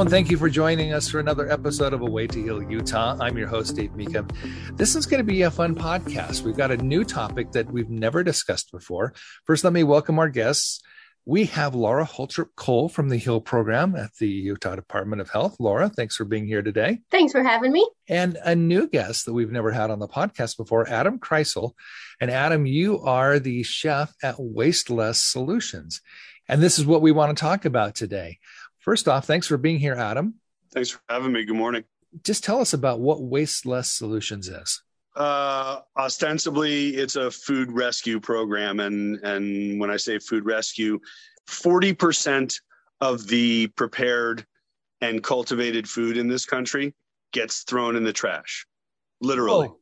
Hello, 0.00 0.06
and 0.06 0.10
thank 0.10 0.30
you 0.30 0.38
for 0.38 0.48
joining 0.48 0.94
us 0.94 1.10
for 1.10 1.20
another 1.20 1.52
episode 1.52 1.92
of 1.92 2.00
A 2.00 2.06
Way 2.06 2.26
to 2.26 2.42
Heal 2.42 2.62
Utah. 2.62 3.18
I'm 3.20 3.36
your 3.36 3.48
host, 3.48 3.76
Dave 3.76 3.90
Meekum. 3.90 4.34
This 4.78 4.96
is 4.96 5.04
going 5.04 5.18
to 5.18 5.24
be 5.24 5.42
a 5.42 5.50
fun 5.50 5.74
podcast. 5.74 6.40
We've 6.40 6.56
got 6.56 6.70
a 6.70 6.78
new 6.78 7.04
topic 7.04 7.52
that 7.52 7.70
we've 7.70 7.90
never 7.90 8.24
discussed 8.24 8.72
before. 8.72 9.12
First, 9.44 9.62
let 9.62 9.74
me 9.74 9.82
welcome 9.84 10.18
our 10.18 10.30
guests. 10.30 10.80
We 11.26 11.44
have 11.44 11.74
Laura 11.74 12.06
Holtrop 12.06 12.48
Kohl 12.56 12.88
from 12.88 13.10
the 13.10 13.18
HEAL 13.18 13.42
program 13.42 13.94
at 13.94 14.14
the 14.18 14.26
Utah 14.26 14.74
Department 14.74 15.20
of 15.20 15.28
Health. 15.28 15.56
Laura, 15.60 15.90
thanks 15.90 16.16
for 16.16 16.24
being 16.24 16.46
here 16.46 16.62
today. 16.62 17.00
Thanks 17.10 17.32
for 17.32 17.42
having 17.42 17.70
me. 17.70 17.86
And 18.08 18.38
a 18.42 18.56
new 18.56 18.88
guest 18.88 19.26
that 19.26 19.34
we've 19.34 19.52
never 19.52 19.70
had 19.70 19.90
on 19.90 19.98
the 19.98 20.08
podcast 20.08 20.56
before, 20.56 20.88
Adam 20.88 21.18
Kreisel. 21.18 21.72
And 22.18 22.30
Adam, 22.30 22.64
you 22.64 23.00
are 23.00 23.38
the 23.38 23.62
chef 23.64 24.14
at 24.22 24.36
Waste 24.38 24.88
Less 24.88 25.22
Solutions. 25.22 26.00
And 26.48 26.62
this 26.62 26.78
is 26.78 26.86
what 26.86 27.02
we 27.02 27.12
want 27.12 27.36
to 27.36 27.40
talk 27.40 27.66
about 27.66 27.94
today. 27.94 28.38
First 28.80 29.08
off, 29.08 29.26
thanks 29.26 29.46
for 29.46 29.56
being 29.56 29.78
here, 29.78 29.94
Adam. 29.94 30.34
Thanks 30.72 30.90
for 30.90 31.00
having 31.08 31.32
me. 31.32 31.44
Good 31.44 31.56
morning. 31.56 31.84
Just 32.24 32.42
tell 32.42 32.60
us 32.60 32.72
about 32.72 32.98
what 32.98 33.22
Waste 33.22 33.66
Less 33.66 33.92
Solutions 33.92 34.48
is. 34.48 34.82
Uh, 35.14 35.80
ostensibly, 35.96 36.96
it's 36.96 37.16
a 37.16 37.30
food 37.30 37.70
rescue 37.72 38.18
program, 38.20 38.80
and 38.80 39.16
and 39.22 39.78
when 39.78 39.90
I 39.90 39.96
say 39.96 40.18
food 40.18 40.44
rescue, 40.44 40.98
forty 41.46 41.92
percent 41.92 42.60
of 43.00 43.26
the 43.26 43.66
prepared 43.68 44.46
and 45.00 45.22
cultivated 45.22 45.88
food 45.88 46.16
in 46.16 46.28
this 46.28 46.46
country 46.46 46.94
gets 47.32 47.62
thrown 47.62 47.96
in 47.96 48.04
the 48.04 48.12
trash, 48.12 48.66
literally, 49.20 49.68
oh. 49.68 49.78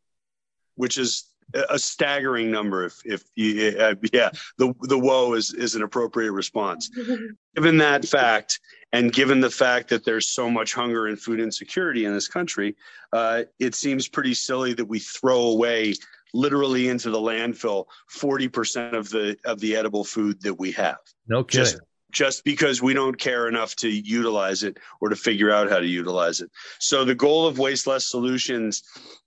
which 0.77 0.99
is 0.99 1.28
a 1.55 1.79
staggering 1.79 2.51
number 2.51 2.85
if 2.85 3.01
if 3.05 3.25
you 3.35 3.75
uh, 3.79 3.95
yeah 4.13 4.31
the 4.59 4.75
the 4.83 4.99
woe 4.99 5.33
is 5.33 5.53
is 5.55 5.75
an 5.75 5.83
appropriate 5.83 6.33
response 6.33 6.91
given 7.57 7.77
that 7.79 8.05
fact 8.05 8.61
and 8.93 9.13
given 9.13 9.41
the 9.41 9.51
fact 9.51 9.89
that 9.89 10.05
there's 10.05 10.29
so 10.29 10.51
much 10.51 10.75
hunger 10.75 11.07
and 11.07 11.21
food 11.21 11.41
insecurity 11.41 12.05
in 12.05 12.13
this 12.13 12.29
country 12.29 12.77
uh, 13.13 13.43
it 13.59 13.75
seems 13.75 14.09
pretty 14.09 14.35
silly 14.35 14.75
that 14.75 14.85
we 14.85 14.99
throw 14.99 15.41
away 15.41 15.95
literally 16.35 16.89
into 16.89 17.11
the 17.11 17.19
landfill 17.19 17.87
40% 18.15 18.93
of 18.93 19.09
the 19.09 19.37
of 19.45 19.59
the 19.61 19.75
edible 19.75 20.05
food 20.05 20.41
that 20.43 20.55
we 20.55 20.71
have 20.73 20.99
no 21.27 21.43
kidding. 21.45 21.65
just 21.65 21.81
just 22.19 22.43
because 22.43 22.83
we 22.83 22.95
don't 22.95 23.17
care 23.17 23.47
enough 23.47 23.77
to 23.77 23.89
utilize 23.89 24.65
it 24.65 24.77
or 25.01 25.09
to 25.09 25.15
figure 25.15 25.53
out 25.53 25.71
how 25.71 25.79
to 25.79 25.87
utilize 25.87 26.41
it. 26.41 26.51
So 26.81 27.05
the 27.05 27.15
goal 27.15 27.47
of 27.47 27.61
Waste 27.61 27.87
Less 27.87 28.09
Solutions 28.09 28.83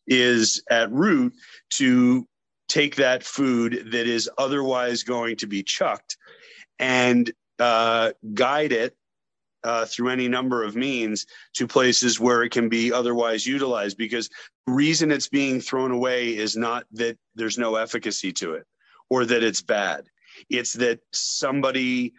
is 0.08 0.62
at 0.70 0.92
root 0.92 1.34
to 1.70 2.28
take 2.68 2.98
that 2.98 3.24
food 3.24 3.92
that 3.94 4.08
is 4.08 4.30
otherwise 4.38 5.04
going 5.04 5.38
to 5.38 5.48
be 5.48 5.64
chucked 5.64 6.18
and 6.80 7.32
uh, 7.60 8.12
guide 8.34 8.74
it 8.74 8.94
uh, 9.64 9.86
through 9.86 10.10
any 10.10 10.28
number 10.28 10.62
of 10.62 10.76
means 10.76 11.28
to 11.54 11.68
places 11.68 12.20
where 12.20 12.44
it 12.44 12.50
can 12.50 12.68
be 12.68 12.92
otherwise 12.92 13.48
utilized 13.48 13.96
because 13.96 14.28
the 14.68 14.74
reason 14.74 15.12
it's 15.12 15.30
being 15.30 15.62
thrown 15.62 15.92
away 15.92 16.36
is 16.36 16.58
not 16.58 16.86
that 16.92 17.18
there's 17.36 17.58
no 17.58 17.76
efficacy 17.76 18.34
to 18.34 18.56
it 18.56 18.66
or 19.10 19.24
that 19.24 19.44
it's 19.44 19.62
bad 19.62 20.08
it's 20.50 20.74
that 20.74 21.00
somebody 21.12 22.14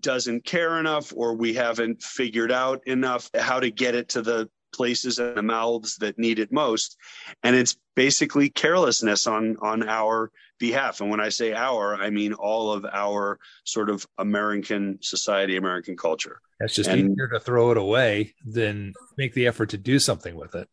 doesn't 0.00 0.44
care 0.44 0.78
enough 0.78 1.12
or 1.14 1.34
we 1.34 1.54
haven't 1.54 2.02
figured 2.02 2.52
out 2.52 2.86
enough 2.86 3.30
how 3.34 3.60
to 3.60 3.70
get 3.70 3.94
it 3.94 4.10
to 4.10 4.22
the 4.22 4.48
places 4.74 5.18
and 5.18 5.36
the 5.36 5.42
mouths 5.42 5.96
that 5.96 6.18
need 6.18 6.38
it 6.38 6.52
most. 6.52 6.96
And 7.42 7.56
it's 7.56 7.76
basically 7.96 8.50
carelessness 8.50 9.26
on 9.26 9.56
on 9.60 9.88
our 9.88 10.30
behalf. 10.58 11.00
And 11.00 11.10
when 11.10 11.20
i 11.20 11.28
say 11.28 11.54
our 11.54 11.94
i 11.94 12.10
mean 12.10 12.32
all 12.32 12.72
of 12.72 12.84
our 12.84 13.38
sort 13.64 13.90
of 13.90 14.06
american 14.18 14.98
society 15.00 15.56
american 15.56 15.96
culture. 15.96 16.40
It's 16.60 16.74
just 16.74 16.90
and, 16.90 17.12
easier 17.12 17.28
to 17.28 17.40
throw 17.40 17.70
it 17.70 17.76
away 17.76 18.34
than 18.44 18.92
make 19.16 19.34
the 19.34 19.46
effort 19.46 19.70
to 19.70 19.78
do 19.78 20.00
something 20.00 20.34
with 20.34 20.56
it 20.56 20.68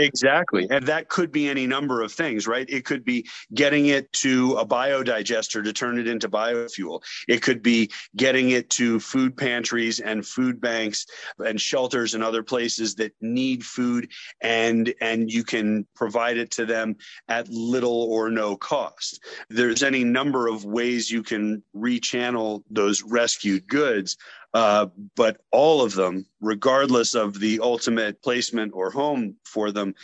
Exactly. 0.00 0.66
And 0.70 0.86
that 0.86 1.08
could 1.08 1.32
be 1.32 1.48
any 1.48 1.66
number 1.66 2.02
of 2.02 2.12
things, 2.12 2.46
right? 2.46 2.68
It 2.68 2.84
could 2.84 3.04
be 3.04 3.26
getting 3.52 3.86
it 3.86 4.12
to 4.14 4.54
a 4.54 4.64
biodigester 4.64 5.62
to 5.64 5.72
turn 5.72 5.98
it 5.98 6.06
into 6.06 6.28
biofuel. 6.28 7.02
It 7.26 7.42
could 7.42 7.62
be 7.62 7.90
getting 8.16 8.50
it 8.50 8.70
to 8.70 9.00
food 9.00 9.36
pantries 9.36 9.98
and 9.98 10.24
food 10.24 10.60
banks 10.60 11.04
and 11.44 11.60
shelters 11.60 12.14
and 12.14 12.22
other 12.22 12.44
places 12.44 12.94
that 12.96 13.12
need 13.20 13.64
food 13.64 14.08
and 14.40 14.94
and 15.00 15.30
you 15.32 15.42
can 15.42 15.84
provide 15.96 16.36
it 16.36 16.52
to 16.52 16.64
them 16.66 16.94
at 17.28 17.48
little 17.48 18.04
or 18.04 18.30
no 18.30 18.56
cost. 18.56 19.20
There's 19.50 19.82
any 19.82 20.04
number 20.04 20.46
of 20.46 20.64
ways 20.64 21.10
you 21.10 21.24
can 21.24 21.62
rechannel 21.76 22.62
those 22.70 23.02
rescued 23.02 23.66
goods 23.66 24.16
uh, 24.54 24.86
but 25.16 25.40
all 25.52 25.82
of 25.82 25.94
them, 25.94 26.26
regardless 26.40 27.14
of 27.14 27.38
the 27.38 27.60
ultimate 27.60 28.22
placement 28.22 28.72
or 28.74 28.90
home 28.90 29.36
for 29.44 29.70
them, 29.70 29.94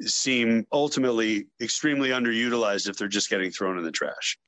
seem 0.00 0.66
ultimately 0.72 1.46
extremely 1.60 2.10
underutilized 2.10 2.88
if 2.88 2.96
they're 2.96 3.08
just 3.08 3.30
getting 3.30 3.50
thrown 3.50 3.78
in 3.78 3.84
the 3.84 3.90
trash. 3.90 4.38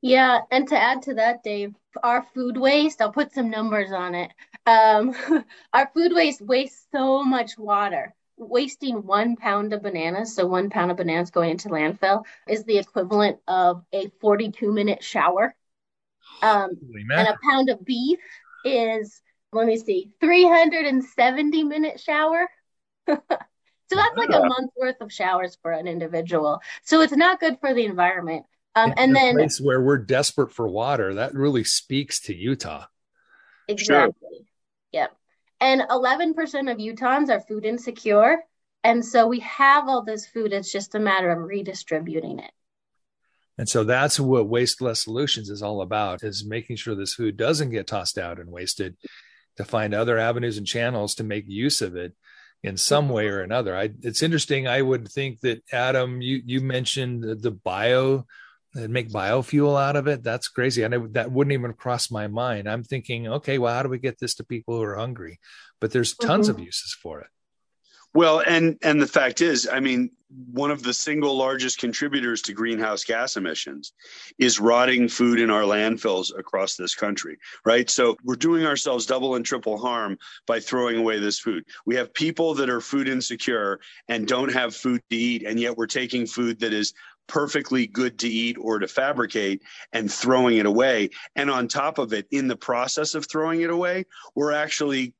Yeah, 0.00 0.40
and 0.50 0.68
to 0.68 0.78
add 0.78 1.02
to 1.02 1.14
that, 1.14 1.42
Dave, 1.42 1.74
our 2.02 2.24
food 2.34 2.56
waste, 2.56 3.00
I'll 3.00 3.12
put 3.12 3.32
some 3.32 3.50
numbers 3.50 3.90
on 3.90 4.14
it. 4.14 4.30
Um, 4.66 5.14
our 5.72 5.90
food 5.94 6.12
waste 6.14 6.40
wastes 6.40 6.86
so 6.92 7.24
much 7.24 7.58
water. 7.58 8.14
Wasting 8.36 9.04
one 9.04 9.34
pound 9.34 9.72
of 9.72 9.82
bananas, 9.82 10.36
so 10.36 10.46
one 10.46 10.70
pound 10.70 10.92
of 10.92 10.96
bananas 10.96 11.32
going 11.32 11.50
into 11.50 11.70
landfill, 11.70 12.24
is 12.46 12.62
the 12.62 12.78
equivalent 12.78 13.38
of 13.48 13.84
a 13.92 14.10
42 14.20 14.72
minute 14.72 15.02
shower. 15.02 15.56
Um, 16.40 16.70
and 17.10 17.28
a 17.28 17.36
pound 17.50 17.68
of 17.68 17.84
beef 17.84 18.20
is 18.64 19.20
let 19.52 19.66
me 19.66 19.76
see 19.76 20.10
370 20.20 21.64
minute 21.64 22.00
shower. 22.00 22.48
So 23.90 23.96
that's 23.96 24.18
like 24.18 24.28
a 24.28 24.46
month 24.46 24.70
worth 24.76 25.00
of 25.00 25.10
showers 25.10 25.56
for 25.62 25.72
an 25.72 25.88
individual. 25.88 26.60
So 26.82 27.00
it's 27.00 27.16
not 27.16 27.40
good 27.40 27.58
for 27.58 27.72
the 27.72 27.86
environment. 27.86 28.44
Um, 28.74 28.92
and 28.98 29.16
then 29.16 29.34
place 29.34 29.62
where 29.62 29.80
we're 29.80 29.96
desperate 29.96 30.52
for 30.52 30.68
water 30.68 31.14
that 31.14 31.32
really 31.32 31.64
speaks 31.64 32.20
to 32.24 32.34
utah. 32.34 32.84
Exactly. 33.66 34.14
Sure. 34.20 34.46
yep. 34.92 35.16
And 35.60 35.80
11% 35.80 36.34
of 36.70 36.76
utahns 36.76 37.30
are 37.30 37.40
food 37.40 37.64
insecure. 37.64 38.44
And 38.84 39.02
so 39.02 39.26
we 39.26 39.40
have 39.40 39.88
all 39.88 40.04
this 40.04 40.26
food. 40.26 40.52
It's 40.52 40.70
just 40.70 40.94
a 40.94 41.00
matter 41.00 41.30
of 41.30 41.38
redistributing 41.38 42.40
it 42.40 42.50
and 43.58 43.68
so 43.68 43.82
that's 43.82 44.20
what 44.20 44.48
Waste 44.48 44.80
Less 44.80 45.02
Solutions 45.02 45.50
is 45.50 45.62
all 45.62 45.82
about 45.82 46.22
is 46.22 46.46
making 46.46 46.76
sure 46.76 46.94
this 46.94 47.14
food 47.14 47.36
doesn't 47.36 47.70
get 47.70 47.88
tossed 47.88 48.16
out 48.16 48.38
and 48.38 48.50
wasted 48.50 48.96
to 49.56 49.64
find 49.64 49.92
other 49.92 50.16
avenues 50.16 50.56
and 50.56 50.66
channels 50.66 51.16
to 51.16 51.24
make 51.24 51.44
use 51.48 51.82
of 51.82 51.96
it 51.96 52.14
in 52.62 52.76
some 52.76 53.08
way 53.08 53.26
or 53.26 53.40
another. 53.40 53.76
I, 53.76 53.90
it's 54.02 54.22
interesting. 54.22 54.68
I 54.68 54.80
would 54.80 55.08
think 55.08 55.40
that 55.40 55.62
Adam, 55.72 56.22
you, 56.22 56.40
you 56.44 56.60
mentioned 56.60 57.24
the, 57.24 57.34
the 57.34 57.50
bio 57.50 58.24
and 58.74 58.92
make 58.92 59.10
biofuel 59.10 59.80
out 59.80 59.96
of 59.96 60.06
it. 60.06 60.22
That's 60.22 60.48
crazy. 60.48 60.84
And 60.84 61.14
that 61.14 61.32
wouldn't 61.32 61.52
even 61.52 61.72
cross 61.72 62.10
my 62.10 62.28
mind. 62.28 62.68
I'm 62.68 62.84
thinking, 62.84 63.26
okay, 63.26 63.58
well, 63.58 63.74
how 63.74 63.82
do 63.82 63.88
we 63.88 63.98
get 63.98 64.20
this 64.20 64.34
to 64.36 64.44
people 64.44 64.76
who 64.76 64.82
are 64.82 64.96
hungry? 64.96 65.40
But 65.80 65.90
there's 65.90 66.14
tons 66.14 66.48
mm-hmm. 66.48 66.60
of 66.60 66.64
uses 66.64 66.96
for 67.00 67.20
it. 67.20 67.28
Well, 68.14 68.42
and 68.46 68.78
and 68.82 69.00
the 69.00 69.06
fact 69.06 69.40
is, 69.40 69.68
I 69.70 69.80
mean, 69.80 70.10
one 70.52 70.70
of 70.70 70.82
the 70.82 70.92
single 70.92 71.36
largest 71.36 71.78
contributors 71.78 72.42
to 72.42 72.52
greenhouse 72.52 73.04
gas 73.04 73.36
emissions 73.36 73.92
is 74.38 74.60
rotting 74.60 75.08
food 75.08 75.40
in 75.40 75.50
our 75.50 75.62
landfills 75.62 76.36
across 76.38 76.76
this 76.76 76.94
country, 76.94 77.38
right? 77.64 77.88
So 77.88 78.16
we're 78.24 78.36
doing 78.36 78.66
ourselves 78.66 79.06
double 79.06 79.36
and 79.36 79.44
triple 79.44 79.78
harm 79.78 80.18
by 80.46 80.60
throwing 80.60 80.96
away 80.98 81.18
this 81.18 81.38
food. 81.38 81.64
We 81.86 81.96
have 81.96 82.12
people 82.12 82.54
that 82.54 82.68
are 82.68 82.80
food 82.80 83.08
insecure 83.08 83.80
and 84.08 84.26
don't 84.26 84.52
have 84.52 84.74
food 84.74 85.02
to 85.10 85.16
eat, 85.16 85.44
and 85.44 85.58
yet 85.58 85.76
we're 85.76 85.86
taking 85.86 86.26
food 86.26 86.60
that 86.60 86.72
is 86.72 86.92
perfectly 87.26 87.86
good 87.86 88.18
to 88.18 88.28
eat 88.28 88.56
or 88.58 88.78
to 88.78 88.88
fabricate 88.88 89.62
and 89.92 90.10
throwing 90.10 90.56
it 90.56 90.66
away. 90.66 91.10
And 91.36 91.50
on 91.50 91.68
top 91.68 91.98
of 91.98 92.12
it, 92.12 92.26
in 92.30 92.48
the 92.48 92.56
process 92.56 93.14
of 93.14 93.26
throwing 93.26 93.60
it 93.60 93.70
away, 93.70 94.06
we're 94.34 94.52
actually 94.52 95.14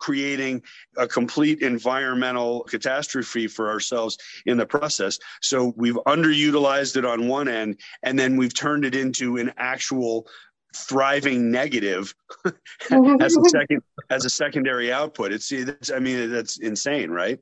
creating 0.00 0.62
a 0.96 1.06
complete 1.06 1.62
environmental 1.62 2.64
catastrophe 2.64 3.46
for 3.46 3.70
ourselves 3.70 4.18
in 4.46 4.56
the 4.56 4.66
process. 4.66 5.18
So 5.40 5.72
we've 5.76 5.98
underutilized 6.06 6.96
it 6.96 7.04
on 7.04 7.28
one 7.28 7.48
end, 7.48 7.80
and 8.02 8.18
then 8.18 8.36
we've 8.36 8.54
turned 8.54 8.84
it 8.84 8.94
into 8.94 9.36
an 9.36 9.52
actual 9.56 10.26
thriving 10.74 11.50
negative 11.50 12.14
mm-hmm. 12.46 13.20
as 13.20 13.36
a 13.36 13.48
second 13.48 13.82
as 14.08 14.24
a 14.24 14.30
secondary 14.30 14.92
output. 14.92 15.32
It's, 15.32 15.50
it's 15.52 15.90
I 15.90 15.98
mean 15.98 16.30
that's 16.30 16.58
insane, 16.58 17.10
right? 17.10 17.38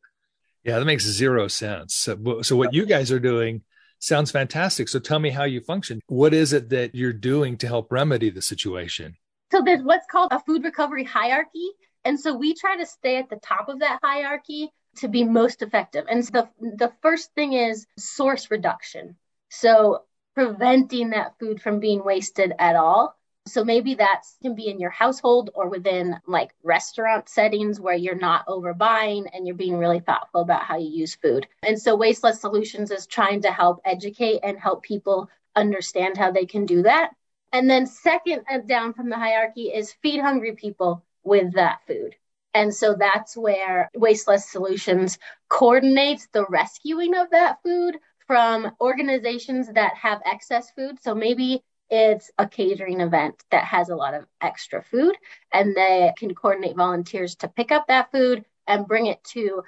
Yeah, 0.65 0.79
that 0.79 0.85
makes 0.85 1.05
zero 1.05 1.49
sense. 1.49 1.95
So, 1.95 2.43
so 2.43 2.57
what 2.57 2.75
you 2.75 2.85
guys 2.85 3.11
are 3.11 3.21
doing 3.21 3.63
sounds 4.01 4.31
fantastic. 4.31 4.89
So 4.89 4.99
tell 4.99 5.19
me 5.19 5.31
how 5.31 5.45
you 5.45 5.61
function. 5.61 6.01
What 6.09 6.35
is 6.35 6.53
it 6.53 6.69
that 6.71 6.95
you're 6.95 7.13
doing 7.13 7.57
to 7.59 7.67
help 7.67 7.91
remedy 7.91 8.31
the 8.31 8.43
situation? 8.43 9.17
So 9.51 9.63
there's 9.65 9.83
what's 9.83 10.07
called 10.11 10.33
a 10.33 10.41
food 10.41 10.65
recovery 10.65 11.05
hierarchy. 11.05 11.71
And 12.09 12.19
so 12.19 12.35
we 12.35 12.55
try 12.55 12.79
to 12.79 12.87
stay 12.87 13.19
at 13.19 13.29
the 13.29 13.37
top 13.37 13.69
of 13.69 13.81
that 13.81 13.99
hierarchy 14.03 14.71
to 14.97 15.09
be 15.09 15.25
most 15.25 15.61
effective. 15.61 16.07
And 16.09 16.25
so 16.25 16.33
the, 16.33 16.49
the 16.77 16.93
first 17.03 17.35
thing 17.35 17.53
is 17.53 17.87
source 17.99 18.51
reduction. 18.51 19.15
So 19.51 20.05
preventing 20.35 21.11
that 21.11 21.39
food 21.39 21.61
from 21.61 21.81
being 21.81 22.03
wasted 22.03 22.55
at 22.59 22.77
all. 22.77 23.15
So 23.47 23.63
maybe 23.63 23.95
that 23.97 24.23
can 24.41 24.55
be 24.55 24.69
in 24.69 24.81
your 24.81 24.89
household 24.89 25.51
or 25.55 25.69
within 25.69 26.19
like 26.27 26.53
restaurant 26.63 27.29
settings 27.29 27.79
where 27.79 27.95
you're 27.95 28.15
not 28.15 28.47
overbuying 28.47 29.27
and 29.35 29.47
you're 29.47 29.55
being 29.55 29.77
really 29.77 30.01
thoughtful 30.01 30.41
about 30.41 30.63
how 30.63 30.79
you 30.79 30.89
use 30.89 31.15
food. 31.15 31.47
And 31.63 31.79
so 31.79 31.95
Waste 31.95 32.25
Less 32.25 32.41
Solutions 32.41 32.91
is 32.91 33.07
trying 33.07 33.43
to 33.43 33.53
help 33.53 33.83
educate 33.85 34.41
and 34.43 34.59
help 34.59 34.83
people 34.83 35.29
understand 35.57 36.17
how 36.17 36.31
they 36.31 36.47
can 36.47 36.65
do 36.65 36.85
that. 36.85 37.11
And 37.53 37.69
then 37.69 37.87
second 37.87 38.45
uh, 38.51 38.59
down 38.59 38.95
from 38.95 39.11
the 39.11 39.17
hierarchy 39.17 39.65
is 39.65 39.95
feed 40.03 40.21
hungry 40.21 40.55
people 40.55 41.05
with 41.25 41.55
that 41.55 41.81
food. 41.87 42.15
And 42.55 42.75
so 42.75 42.97
that's 42.99 43.37
where 43.37 43.91
Waste 43.95 44.27
Less 44.27 44.51
Solutions 44.51 45.19
coordinates 45.49 46.29
the 46.33 46.47
rescuing 46.49 47.15
of 47.15 47.31
that 47.31 47.59
food 47.63 47.99
from 48.27 48.71
organizations 48.81 49.69
that 49.75 49.95
have 49.95 50.21
excess 50.25 50.71
food. 50.73 50.99
So 51.03 51.15
maybe 51.15 51.63
it's 51.91 52.31
a 52.39 52.47
catering 52.47 53.01
event 53.01 53.43
that 53.51 53.65
has 53.65 53.89
a 53.89 53.97
lot 53.97 54.15
of 54.15 54.27
extra 54.41 54.83
food, 54.83 55.17
and 55.53 55.75
they 55.75 56.13
can 56.19 56.35
coordinate 56.35 56.77
volunteers 56.77 57.37
to 57.37 57.49
pick 57.49 57.73
up 57.73 57.87
that 57.89 58.11
food 58.13 58.45
and 58.67 58.87
bring 58.87 59.07
it 59.07 59.23
to 59.25 59.63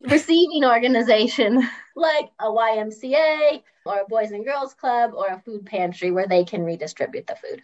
receiving 0.00 0.64
organization 0.64 1.68
like 1.96 2.30
a 2.38 2.46
YMCA 2.46 3.62
or 3.84 4.00
a 4.00 4.04
Boys 4.08 4.30
and 4.30 4.44
Girls 4.44 4.74
Club 4.74 5.12
or 5.14 5.26
a 5.28 5.40
food 5.40 5.66
pantry 5.66 6.10
where 6.10 6.26
they 6.26 6.44
can 6.44 6.64
redistribute 6.64 7.26
the 7.26 7.36
food. 7.36 7.62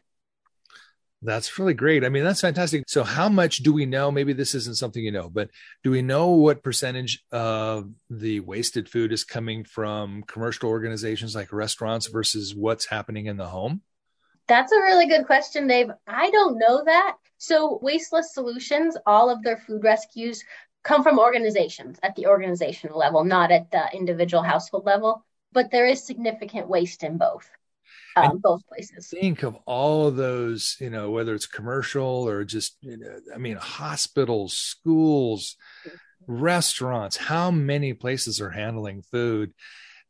That's 1.25 1.59
really 1.59 1.73
great. 1.73 2.05
I 2.05 2.11
mean, 2.11 2.23
that's 2.23 2.43
fantastic. 2.43 2.85
So, 2.87 3.03
how 3.03 3.31
much 3.31 3.59
do 3.59 3.73
we 3.73 3.87
know? 3.87 4.11
Maybe 4.11 4.35
this 4.35 4.55
isn't 4.55 4.77
something 4.77 5.03
you 5.03 5.11
know, 5.11 5.31
but 5.31 5.49
do 5.83 5.91
we 5.91 6.03
know 6.03 6.29
what 6.33 6.63
percentage 6.63 7.25
of 7.33 7.91
the 8.11 8.41
wasted 8.41 8.91
food 8.91 9.11
is 9.11 9.25
coming 9.25 9.65
from 9.65 10.23
commercial 10.25 10.69
organizations 10.69 11.35
like 11.35 11.51
restaurants 11.51 12.09
versus 12.09 12.55
what's 12.55 12.85
happening 12.85 13.25
in 13.25 13.39
the 13.39 13.47
home? 13.47 13.81
That's 14.49 14.73
a 14.73 14.83
really 14.83 15.07
good 15.07 15.25
question, 15.25 15.67
Dave. 15.67 15.91
I 16.07 16.31
don't 16.31 16.59
know 16.59 16.85
that. 16.85 17.17
So, 17.39 17.79
Waste 17.81 18.13
Less 18.13 18.35
Solutions, 18.35 18.95
all 19.07 19.31
of 19.31 19.43
their 19.43 19.57
food 19.57 19.83
rescues 19.83 20.45
come 20.83 21.03
from 21.03 21.19
organizations 21.19 21.99
at 22.03 22.15
the 22.17 22.27
organizational 22.27 22.99
level, 22.99 23.25
not 23.25 23.51
at 23.51 23.71
the 23.71 23.89
individual 23.95 24.43
household 24.43 24.85
level. 24.85 25.25
But 25.53 25.71
there 25.71 25.87
is 25.87 26.05
significant 26.05 26.69
waste 26.69 27.03
in 27.03 27.17
both 27.17 27.49
um, 28.17 28.39
both 28.39 28.67
places. 28.67 29.09
Think 29.09 29.43
of 29.43 29.57
all 29.67 30.07
of 30.07 30.17
those, 30.17 30.77
you 30.81 30.91
know, 30.91 31.11
whether 31.11 31.35
it's 31.35 31.47
commercial 31.47 32.29
or 32.29 32.45
just, 32.45 32.77
you 32.81 32.97
know, 32.97 33.19
I 33.35 33.39
mean, 33.39 33.57
hospitals, 33.57 34.55
schools, 34.55 35.57
restaurants, 36.27 37.17
how 37.17 37.51
many 37.51 37.93
places 37.93 38.41
are 38.41 38.51
handling 38.51 39.03
food? 39.03 39.53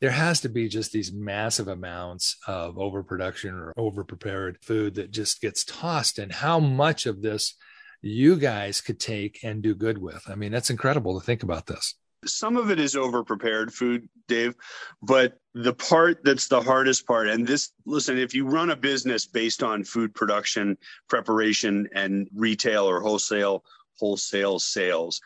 There 0.01 0.11
has 0.11 0.41
to 0.41 0.49
be 0.49 0.69
just 0.69 0.93
these 0.93 1.13
massive 1.13 1.69
amounts 1.69 2.37
of 2.47 2.79
overproduction 2.79 3.55
or 3.55 3.73
overprepared 3.79 4.57
food 4.63 4.97
that 4.97 5.11
just 5.11 5.41
gets 5.41 5.65
tossed. 5.65 6.19
And 6.19 6.33
how 6.33 6.59
much 6.59 7.07
of 7.07 7.23
this 7.23 7.55
you 8.03 8.37
guys 8.37 8.81
could 8.81 9.01
take 9.01 9.43
and 9.43 9.63
do 9.63 9.75
good 9.75 9.97
with? 9.97 10.23
I 10.29 10.35
mean, 10.35 10.53
that's 10.53 10.71
incredible 10.71 11.19
to 11.19 11.25
think 11.25 11.43
about 11.43 11.67
this 11.67 11.95
some 12.27 12.57
of 12.57 12.71
it 12.71 12.79
is 12.81 12.97
over 12.97 13.25
prepared 13.25 13.73
food, 13.73 14.09
Dave, 14.29 14.55
but 15.03 15.39
the 15.55 15.75
part 15.75 16.25
that's 16.25 16.49
the 16.49 16.61
hardest 16.61 17.07
part, 17.07 17.29
and 17.29 17.47
this, 17.47 17.73
listen, 17.87 18.19
if 18.19 18.35
you 18.35 18.47
run 18.47 18.71
a 18.71 18.77
business 18.77 19.27
based 19.27 19.63
on 19.63 19.85
food 19.85 20.15
production, 20.15 20.77
preparation, 21.09 21.89
and 21.95 22.29
retail 22.35 22.89
or 22.89 23.01
wholesale, 23.01 23.65
wholesale 23.99 24.59
sales, 24.59 25.21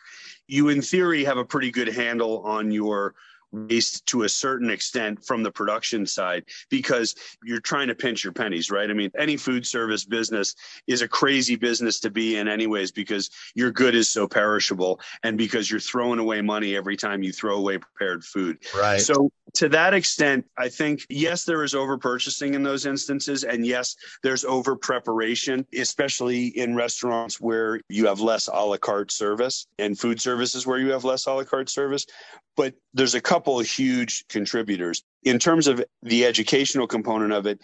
you 0.47 0.69
in 0.69 0.83
theory 0.83 1.25
have 1.25 1.39
a 1.39 1.45
pretty 1.45 1.71
good 1.71 1.89
handle 1.89 2.43
on 2.43 2.71
your 2.71 3.15
waste 3.53 4.07
to 4.07 4.23
a 4.25 4.29
certain 4.29 4.71
extent 4.71 5.25
from 5.25 5.43
the 5.43 5.51
production 5.51 6.07
side 6.07 6.45
because 6.71 7.15
you're 7.45 7.61
trying 7.61 7.89
to 7.89 7.95
pinch 7.95 8.25
your 8.25 8.33
pennies, 8.33 8.71
right? 8.71 8.91
I 8.91 8.95
mean, 8.95 9.11
any 9.19 9.37
food 9.37 9.67
service 9.67 10.05
business 10.05 10.55
is 10.87 11.03
a 11.03 11.09
crazy 11.09 11.57
business 11.57 12.01
to 12.01 12.11
be 12.11 12.37
in, 12.37 12.49
anyways, 12.49 12.93
because 12.93 13.31
your 13.55 13.71
good 13.71 13.95
is 13.95 14.09
so 14.09 14.27
perishable 14.27 15.01
and 15.23 15.39
because 15.39 15.71
you're 15.71 15.81
throwing 15.81 16.19
away 16.19 16.41
money 16.41 16.77
every 16.77 16.97
time 16.97 17.23
you 17.23 17.33
throw 17.33 17.57
away 17.57 17.79
prepared 17.79 18.25
food. 18.25 18.59
Right. 18.77 19.01
So, 19.01 19.31
to 19.55 19.69
that 19.71 19.95
extent, 19.95 20.45
I 20.59 20.69
think, 20.69 21.07
yes, 21.09 21.45
there 21.45 21.65
is 21.65 21.75
over 21.75 21.97
purchasing 21.97 22.55
in 22.55 22.63
those 22.63 22.85
instances. 22.85 23.45
And 23.45 23.67
yes, 23.67 23.97
there's 24.23 24.45
over 24.45 24.77
preparation, 24.77 25.67
especially 25.75 26.49
in 26.49 26.75
restaurants 26.75 27.41
where 27.41 27.81
you 27.89 28.07
have 28.07 28.21
less 28.21 28.49
a 28.49 28.65
la 28.65 28.77
carte 28.77 29.11
service 29.11 29.67
and 29.79 29.99
food 29.99 30.21
services 30.21 30.67
where 30.67 30.79
you 30.79 30.93
have 30.93 31.05
less 31.05 31.27
a 31.27 31.33
la 31.33 31.45
carte 31.45 31.71
service. 31.71 32.07
But 32.57 32.75
there's 32.93 33.15
a 33.15 33.21
couple 33.21 33.38
of 33.47 33.67
huge 33.67 34.25
contributors. 34.29 35.03
In 35.23 35.39
terms 35.39 35.67
of 35.67 35.85
the 36.03 36.25
educational 36.25 36.87
component 36.87 37.33
of 37.33 37.47
it, 37.47 37.61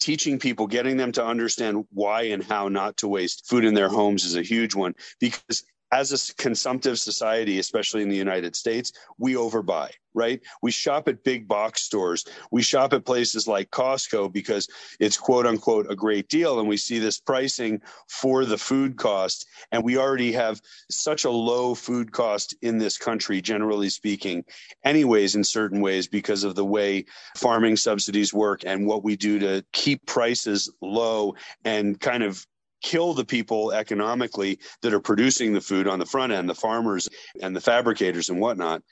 teaching 0.00 0.38
people, 0.38 0.66
getting 0.66 0.96
them 0.96 1.12
to 1.12 1.24
understand 1.24 1.84
why 1.92 2.22
and 2.22 2.42
how 2.42 2.68
not 2.68 2.96
to 2.98 3.08
waste 3.08 3.46
food 3.48 3.64
in 3.64 3.74
their 3.74 3.88
homes 3.88 4.24
is 4.24 4.36
a 4.36 4.42
huge 4.42 4.74
one 4.74 4.94
because 5.20 5.64
as 5.90 6.12
a 6.12 6.34
consumptive 6.34 6.98
society, 6.98 7.58
especially 7.58 8.02
in 8.02 8.08
the 8.08 8.16
United 8.16 8.54
States, 8.54 8.92
we 9.18 9.34
overbuy, 9.34 9.90
right? 10.14 10.40
We 10.60 10.70
shop 10.70 11.08
at 11.08 11.24
big 11.24 11.48
box 11.48 11.82
stores. 11.82 12.24
We 12.50 12.62
shop 12.62 12.92
at 12.92 13.06
places 13.06 13.48
like 13.48 13.70
Costco 13.70 14.32
because 14.32 14.68
it's 15.00 15.16
quote 15.16 15.46
unquote 15.46 15.90
a 15.90 15.96
great 15.96 16.28
deal. 16.28 16.60
And 16.60 16.68
we 16.68 16.76
see 16.76 16.98
this 16.98 17.18
pricing 17.18 17.80
for 18.08 18.44
the 18.44 18.58
food 18.58 18.96
cost. 18.96 19.46
And 19.72 19.82
we 19.82 19.96
already 19.96 20.32
have 20.32 20.60
such 20.90 21.24
a 21.24 21.30
low 21.30 21.74
food 21.74 22.12
cost 22.12 22.54
in 22.60 22.78
this 22.78 22.98
country, 22.98 23.40
generally 23.40 23.88
speaking, 23.88 24.44
anyways, 24.84 25.34
in 25.36 25.44
certain 25.44 25.80
ways, 25.80 26.06
because 26.06 26.44
of 26.44 26.54
the 26.54 26.64
way 26.64 27.06
farming 27.36 27.76
subsidies 27.76 28.34
work 28.34 28.62
and 28.66 28.86
what 28.86 29.04
we 29.04 29.16
do 29.16 29.38
to 29.38 29.64
keep 29.72 30.04
prices 30.06 30.70
low 30.82 31.34
and 31.64 31.98
kind 32.00 32.22
of 32.22 32.44
kill 32.82 33.14
the 33.14 33.24
people 33.24 33.72
economically 33.72 34.58
that 34.82 34.94
are 34.94 35.00
producing 35.00 35.52
the 35.52 35.60
food 35.60 35.88
on 35.88 35.98
the 35.98 36.06
front 36.06 36.32
end, 36.32 36.48
the 36.48 36.54
farmers 36.54 37.08
and 37.40 37.54
the 37.54 37.60
fabricators 37.60 38.28
and 38.28 38.40
whatnot. 38.40 38.82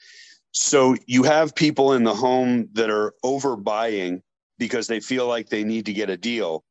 So 0.51 0.95
you 1.05 1.23
have 1.23 1.55
people 1.55 1.93
in 1.93 2.03
the 2.03 2.15
home 2.15 2.69
that 2.73 2.89
are 2.89 3.13
overbuying 3.23 4.21
because 4.57 4.87
they 4.87 4.99
feel 4.99 5.27
like 5.27 5.49
they 5.49 5.63
need 5.63 5.85
to 5.85 5.93
get 5.93 6.09
a 6.09 6.17
deal. 6.17 6.63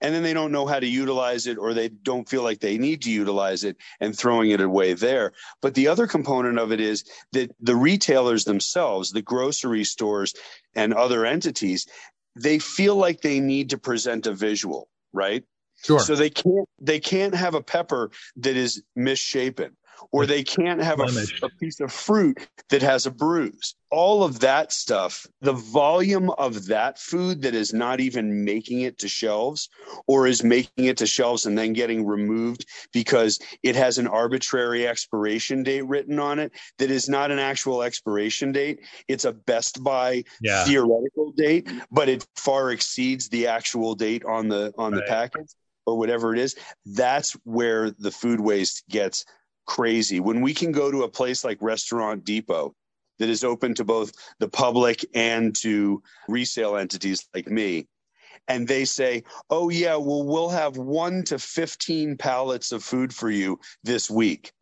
And 0.00 0.14
then 0.14 0.22
they 0.22 0.34
don't 0.34 0.52
know 0.52 0.66
how 0.66 0.78
to 0.78 0.86
utilize 0.86 1.46
it 1.46 1.56
or 1.56 1.72
they 1.72 1.88
don't 1.88 2.28
feel 2.28 2.42
like 2.42 2.60
they 2.60 2.76
need 2.76 3.02
to 3.02 3.10
utilize 3.10 3.64
it 3.64 3.76
and 4.00 4.16
throwing 4.16 4.50
it 4.50 4.60
away 4.60 4.92
there. 4.92 5.32
But 5.62 5.74
the 5.74 5.88
other 5.88 6.06
component 6.06 6.58
of 6.58 6.70
it 6.70 6.80
is 6.80 7.04
that 7.32 7.54
the 7.60 7.76
retailers 7.76 8.44
themselves, 8.44 9.10
the 9.10 9.22
grocery 9.22 9.84
stores 9.84 10.34
and 10.74 10.92
other 10.92 11.24
entities, 11.24 11.86
they 12.34 12.58
feel 12.58 12.96
like 12.96 13.22
they 13.22 13.40
need 13.40 13.70
to 13.70 13.78
present 13.78 14.26
a 14.26 14.34
visual, 14.34 14.88
right? 15.14 15.44
Sure. 15.86 16.00
So 16.00 16.16
they 16.16 16.30
can't 16.30 16.68
they 16.80 16.98
can't 16.98 17.34
have 17.34 17.54
a 17.54 17.62
pepper 17.62 18.10
that 18.36 18.56
is 18.56 18.82
misshapen 18.96 19.76
or 20.12 20.26
they 20.26 20.42
can't 20.42 20.82
have 20.82 21.00
a, 21.00 21.08
a, 21.42 21.48
piece 21.60 21.80
of 21.80 21.92
fruit 21.92 22.38
that 22.70 22.82
has 22.82 23.06
a 23.06 23.10
bruise. 23.10 23.74
All 23.90 24.24
of 24.24 24.40
that 24.40 24.72
stuff, 24.72 25.26
the 25.40 25.52
volume 25.52 26.30
of 26.30 26.66
that 26.66 26.98
food 26.98 27.42
that 27.42 27.54
is 27.54 27.72
not 27.72 28.00
even 28.00 28.44
making 28.44 28.80
it 28.80 28.98
to 28.98 29.08
shelves 29.08 29.68
or 30.06 30.26
is 30.26 30.42
making 30.42 30.86
it 30.86 30.96
to 30.98 31.06
shelves 31.06 31.46
and 31.46 31.56
then 31.56 31.72
getting 31.72 32.04
removed 32.04 32.66
because 32.92 33.38
it 33.62 33.76
has 33.76 33.98
an 33.98 34.06
arbitrary 34.06 34.86
expiration 34.86 35.62
date 35.62 35.86
written 35.86 36.18
on 36.18 36.38
it 36.38 36.52
that 36.78 36.90
is 36.90 37.08
not 37.08 37.30
an 37.30 37.38
actual 37.38 37.82
expiration 37.82 38.52
date. 38.52 38.80
It's 39.08 39.24
a 39.24 39.32
best 39.32 39.82
by 39.82 40.24
yeah. 40.40 40.64
theoretical 40.64 41.32
date, 41.36 41.70
but 41.90 42.08
it 42.08 42.26
far 42.36 42.72
exceeds 42.72 43.28
the 43.28 43.46
actual 43.46 43.94
date 43.94 44.24
on 44.24 44.48
the 44.48 44.72
on 44.76 44.92
right. 44.92 44.98
the 44.98 45.08
package 45.08 45.54
or 45.86 45.96
whatever 45.96 46.34
it 46.34 46.38
is, 46.38 46.56
that's 46.84 47.32
where 47.44 47.90
the 47.92 48.10
food 48.10 48.40
waste 48.40 48.84
gets 48.88 49.24
crazy. 49.66 50.20
When 50.20 50.40
we 50.40 50.54
can 50.54 50.72
go 50.72 50.90
to 50.90 51.04
a 51.04 51.08
place 51.08 51.44
like 51.44 51.58
Restaurant 51.60 52.24
Depot 52.24 52.74
that 53.18 53.28
is 53.28 53.44
open 53.44 53.74
to 53.74 53.84
both 53.84 54.12
the 54.38 54.48
public 54.48 55.04
and 55.14 55.54
to 55.56 56.02
resale 56.28 56.76
entities 56.76 57.26
like 57.34 57.48
me, 57.48 57.88
and 58.48 58.68
they 58.68 58.84
say, 58.84 59.24
"Oh 59.50 59.70
yeah, 59.70 59.96
well 59.96 60.24
we'll 60.24 60.50
have 60.50 60.76
1 60.76 61.24
to 61.24 61.38
15 61.38 62.16
pallets 62.16 62.72
of 62.72 62.84
food 62.84 63.14
for 63.14 63.30
you 63.30 63.58
this 63.82 64.10
week." 64.10 64.52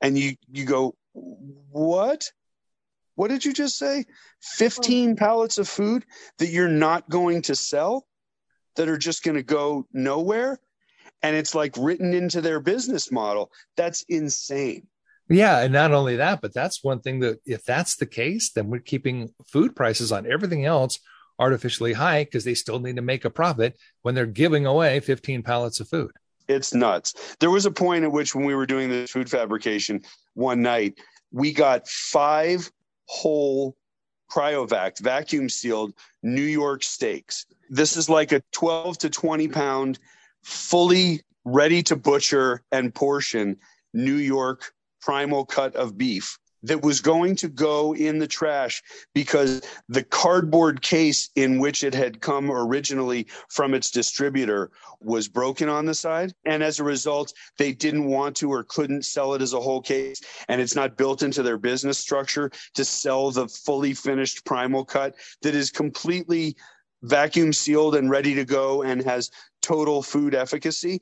And 0.00 0.18
you 0.18 0.36
you 0.52 0.64
go, 0.64 0.94
"What? 1.12 2.30
What 3.14 3.28
did 3.28 3.44
you 3.44 3.54
just 3.54 3.78
say? 3.78 4.04
15 4.42 5.16
pallets 5.16 5.56
of 5.56 5.66
food 5.68 6.04
that 6.38 6.48
you're 6.48 6.68
not 6.68 7.08
going 7.08 7.42
to 7.42 7.56
sell?" 7.56 8.06
That 8.76 8.88
are 8.88 8.98
just 8.98 9.22
going 9.22 9.36
to 9.36 9.42
go 9.42 9.86
nowhere 9.92 10.58
and 11.22 11.34
it's 11.34 11.54
like 11.54 11.74
written 11.76 12.14
into 12.14 12.40
their 12.40 12.60
business 12.60 13.10
model. 13.10 13.50
That's 13.76 14.04
insane. 14.08 14.86
Yeah 15.28 15.58
and 15.58 15.72
not 15.72 15.92
only 15.92 16.16
that 16.16 16.40
but 16.40 16.54
that's 16.54 16.84
one 16.84 17.00
thing 17.00 17.20
that 17.20 17.40
if 17.44 17.64
that's 17.64 17.96
the 17.96 18.06
case 18.06 18.52
then 18.52 18.68
we're 18.68 18.78
keeping 18.78 19.34
food 19.48 19.74
prices 19.74 20.12
on 20.12 20.30
everything 20.30 20.64
else 20.64 21.00
artificially 21.38 21.92
high 21.92 22.24
because 22.24 22.44
they 22.44 22.54
still 22.54 22.78
need 22.78 22.96
to 22.96 23.02
make 23.02 23.24
a 23.24 23.30
profit 23.30 23.76
when 24.02 24.14
they're 24.14 24.24
giving 24.24 24.66
away 24.66 25.00
15 25.00 25.42
pallets 25.42 25.80
of 25.80 25.88
food. 25.88 26.12
It's 26.48 26.72
nuts. 26.72 27.36
There 27.40 27.50
was 27.50 27.66
a 27.66 27.72
point 27.72 28.04
at 28.04 28.12
which 28.12 28.34
when 28.34 28.44
we 28.44 28.54
were 28.54 28.66
doing 28.66 28.88
this 28.88 29.10
food 29.10 29.28
fabrication 29.28 30.02
one 30.34 30.62
night 30.62 30.94
we 31.32 31.52
got 31.52 31.88
five 31.88 32.70
whole 33.06 33.76
cryovac 34.30 34.98
vacuum 34.98 35.48
sealed 35.48 35.92
new 36.22 36.42
york 36.42 36.82
steaks. 36.82 37.46
This 37.70 37.96
is 37.96 38.08
like 38.08 38.32
a 38.32 38.42
12 38.52 38.98
to 38.98 39.10
20 39.10 39.48
pound 39.48 39.98
fully 40.42 41.22
ready 41.44 41.82
to 41.84 41.96
butcher 41.96 42.62
and 42.72 42.94
portion 42.94 43.56
New 43.94 44.16
York 44.16 44.72
primal 45.00 45.44
cut 45.46 45.74
of 45.76 45.96
beef 45.96 46.38
that 46.66 46.82
was 46.82 47.00
going 47.00 47.36
to 47.36 47.48
go 47.48 47.94
in 47.94 48.18
the 48.18 48.26
trash 48.26 48.82
because 49.14 49.62
the 49.88 50.02
cardboard 50.02 50.82
case 50.82 51.30
in 51.36 51.60
which 51.60 51.84
it 51.84 51.94
had 51.94 52.20
come 52.20 52.50
originally 52.50 53.26
from 53.48 53.74
its 53.74 53.90
distributor 53.90 54.70
was 55.00 55.28
broken 55.28 55.68
on 55.68 55.86
the 55.86 55.94
side. 55.94 56.34
And 56.44 56.62
as 56.62 56.80
a 56.80 56.84
result, 56.84 57.32
they 57.58 57.72
didn't 57.72 58.06
want 58.06 58.36
to 58.36 58.52
or 58.52 58.64
couldn't 58.64 59.04
sell 59.04 59.34
it 59.34 59.42
as 59.42 59.52
a 59.52 59.60
whole 59.60 59.80
case. 59.80 60.20
And 60.48 60.60
it's 60.60 60.74
not 60.74 60.96
built 60.96 61.22
into 61.22 61.42
their 61.42 61.58
business 61.58 61.98
structure 61.98 62.50
to 62.74 62.84
sell 62.84 63.30
the 63.30 63.48
fully 63.48 63.94
finished 63.94 64.44
primal 64.44 64.84
cut 64.84 65.14
that 65.42 65.54
is 65.54 65.70
completely 65.70 66.56
vacuum 67.02 67.52
sealed 67.52 67.94
and 67.94 68.10
ready 68.10 68.34
to 68.34 68.44
go 68.44 68.82
and 68.82 69.02
has 69.02 69.30
total 69.62 70.02
food 70.02 70.34
efficacy 70.34 71.00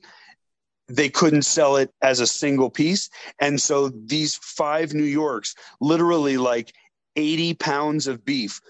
they 0.87 1.09
couldn't 1.09 1.43
sell 1.43 1.77
it 1.77 1.91
as 2.01 2.19
a 2.19 2.27
single 2.27 2.69
piece. 2.69 3.09
And 3.39 3.59
so 3.59 3.89
these 3.89 4.35
five 4.35 4.93
New 4.93 5.03
Yorks, 5.03 5.55
literally 5.79 6.37
like 6.37 6.73
80 7.15 7.55
pounds 7.55 8.07
of 8.07 8.23
beef, 8.23 8.61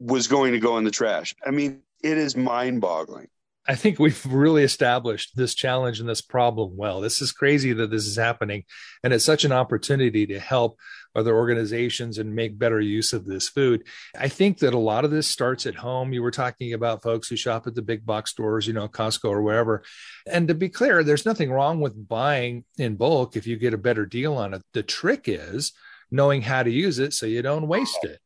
was 0.00 0.26
going 0.26 0.52
to 0.52 0.58
go 0.58 0.78
in 0.78 0.84
the 0.84 0.90
trash. 0.90 1.34
I 1.46 1.50
mean, 1.50 1.82
it 2.02 2.18
is 2.18 2.36
mind 2.36 2.80
boggling. 2.80 3.28
I 3.66 3.76
think 3.76 3.98
we've 3.98 4.24
really 4.26 4.64
established 4.64 5.36
this 5.36 5.54
challenge 5.54 6.00
and 6.00 6.08
this 6.08 6.20
problem 6.20 6.76
well. 6.76 7.00
This 7.00 7.22
is 7.22 7.30
crazy 7.30 7.72
that 7.74 7.90
this 7.90 8.06
is 8.06 8.16
happening. 8.16 8.64
And 9.04 9.12
it's 9.12 9.24
such 9.24 9.44
an 9.44 9.52
opportunity 9.52 10.26
to 10.26 10.40
help 10.40 10.78
other 11.14 11.36
organizations 11.36 12.18
and 12.18 12.34
make 12.34 12.58
better 12.58 12.80
use 12.80 13.12
of 13.12 13.24
this 13.24 13.48
food. 13.48 13.86
I 14.18 14.28
think 14.28 14.58
that 14.58 14.74
a 14.74 14.78
lot 14.78 15.04
of 15.04 15.12
this 15.12 15.28
starts 15.28 15.66
at 15.66 15.76
home. 15.76 16.12
You 16.12 16.22
were 16.22 16.30
talking 16.32 16.72
about 16.72 17.02
folks 17.02 17.28
who 17.28 17.36
shop 17.36 17.66
at 17.66 17.74
the 17.74 17.82
big 17.82 18.04
box 18.04 18.30
stores, 18.30 18.66
you 18.66 18.72
know, 18.72 18.88
Costco 18.88 19.28
or 19.28 19.42
wherever. 19.42 19.84
And 20.26 20.48
to 20.48 20.54
be 20.54 20.68
clear, 20.68 21.04
there's 21.04 21.26
nothing 21.26 21.52
wrong 21.52 21.80
with 21.80 22.08
buying 22.08 22.64
in 22.78 22.96
bulk 22.96 23.36
if 23.36 23.46
you 23.46 23.56
get 23.56 23.74
a 23.74 23.78
better 23.78 24.06
deal 24.06 24.34
on 24.34 24.54
it. 24.54 24.62
The 24.72 24.82
trick 24.82 25.24
is 25.26 25.72
knowing 26.10 26.42
how 26.42 26.62
to 26.62 26.70
use 26.70 26.98
it 26.98 27.14
so 27.14 27.26
you 27.26 27.42
don't 27.42 27.68
waste 27.68 28.02
it. 28.02 28.18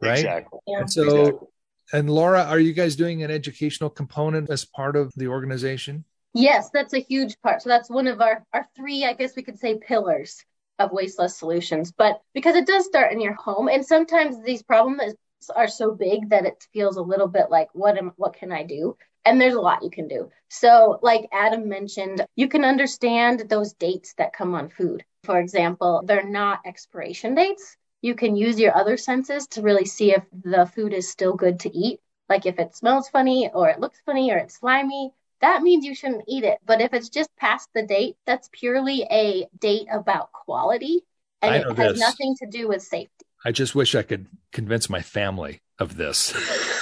Right. 0.00 0.18
Exactly. 0.18 0.60
And 0.68 0.90
so, 0.90 1.02
exactly. 1.02 1.48
And 1.92 2.10
Laura, 2.10 2.42
are 2.44 2.58
you 2.58 2.72
guys 2.72 2.96
doing 2.96 3.22
an 3.22 3.30
educational 3.30 3.90
component 3.90 4.50
as 4.50 4.64
part 4.64 4.96
of 4.96 5.12
the 5.16 5.28
organization? 5.28 6.04
Yes, 6.34 6.70
that's 6.70 6.94
a 6.94 7.00
huge 7.00 7.40
part. 7.40 7.62
So 7.62 7.68
that's 7.68 7.88
one 7.88 8.06
of 8.06 8.20
our, 8.20 8.44
our 8.52 8.66
three, 8.76 9.04
I 9.04 9.14
guess 9.14 9.34
we 9.34 9.42
could 9.42 9.58
say, 9.58 9.78
pillars 9.78 10.44
of 10.78 10.92
wasteless 10.92 11.36
solutions. 11.36 11.92
But 11.92 12.20
because 12.34 12.54
it 12.54 12.66
does 12.66 12.86
start 12.86 13.12
in 13.12 13.20
your 13.20 13.34
home, 13.34 13.68
and 13.68 13.84
sometimes 13.84 14.42
these 14.42 14.62
problems 14.62 15.14
are 15.54 15.68
so 15.68 15.92
big 15.92 16.30
that 16.30 16.44
it 16.44 16.66
feels 16.72 16.96
a 16.96 17.02
little 17.02 17.28
bit 17.28 17.50
like, 17.50 17.68
what 17.72 17.96
am, 17.96 18.12
what 18.16 18.34
can 18.34 18.52
I 18.52 18.64
do? 18.64 18.96
And 19.24 19.40
there's 19.40 19.54
a 19.54 19.60
lot 19.60 19.82
you 19.82 19.90
can 19.90 20.08
do. 20.08 20.30
So, 20.48 20.98
like 21.02 21.28
Adam 21.32 21.68
mentioned, 21.68 22.24
you 22.36 22.48
can 22.48 22.64
understand 22.64 23.44
those 23.48 23.72
dates 23.74 24.14
that 24.14 24.32
come 24.32 24.54
on 24.54 24.68
food. 24.70 25.04
For 25.24 25.38
example, 25.38 26.02
they're 26.04 26.28
not 26.28 26.60
expiration 26.64 27.34
dates. 27.34 27.76
You 28.00 28.14
can 28.14 28.36
use 28.36 28.58
your 28.58 28.76
other 28.76 28.96
senses 28.96 29.46
to 29.48 29.62
really 29.62 29.84
see 29.84 30.12
if 30.12 30.24
the 30.32 30.66
food 30.66 30.92
is 30.92 31.10
still 31.10 31.34
good 31.34 31.60
to 31.60 31.76
eat. 31.76 32.00
Like 32.28 32.46
if 32.46 32.58
it 32.58 32.76
smells 32.76 33.08
funny 33.08 33.50
or 33.52 33.68
it 33.68 33.80
looks 33.80 34.00
funny 34.04 34.30
or 34.30 34.36
it's 34.36 34.58
slimy, 34.58 35.12
that 35.40 35.62
means 35.62 35.84
you 35.84 35.94
shouldn't 35.94 36.24
eat 36.28 36.44
it. 36.44 36.58
But 36.66 36.80
if 36.80 36.92
it's 36.92 37.08
just 37.08 37.34
past 37.36 37.68
the 37.74 37.82
date, 37.82 38.16
that's 38.26 38.48
purely 38.52 39.06
a 39.10 39.46
date 39.58 39.86
about 39.90 40.32
quality 40.32 41.04
and 41.42 41.54
it 41.54 41.76
has 41.76 41.92
this. 41.92 42.00
nothing 42.00 42.36
to 42.36 42.46
do 42.46 42.68
with 42.68 42.82
safety. 42.82 43.24
I 43.44 43.52
just 43.52 43.74
wish 43.74 43.94
I 43.94 44.02
could 44.02 44.26
convince 44.52 44.90
my 44.90 45.00
family 45.00 45.62
of 45.78 45.96
this. 45.96 46.34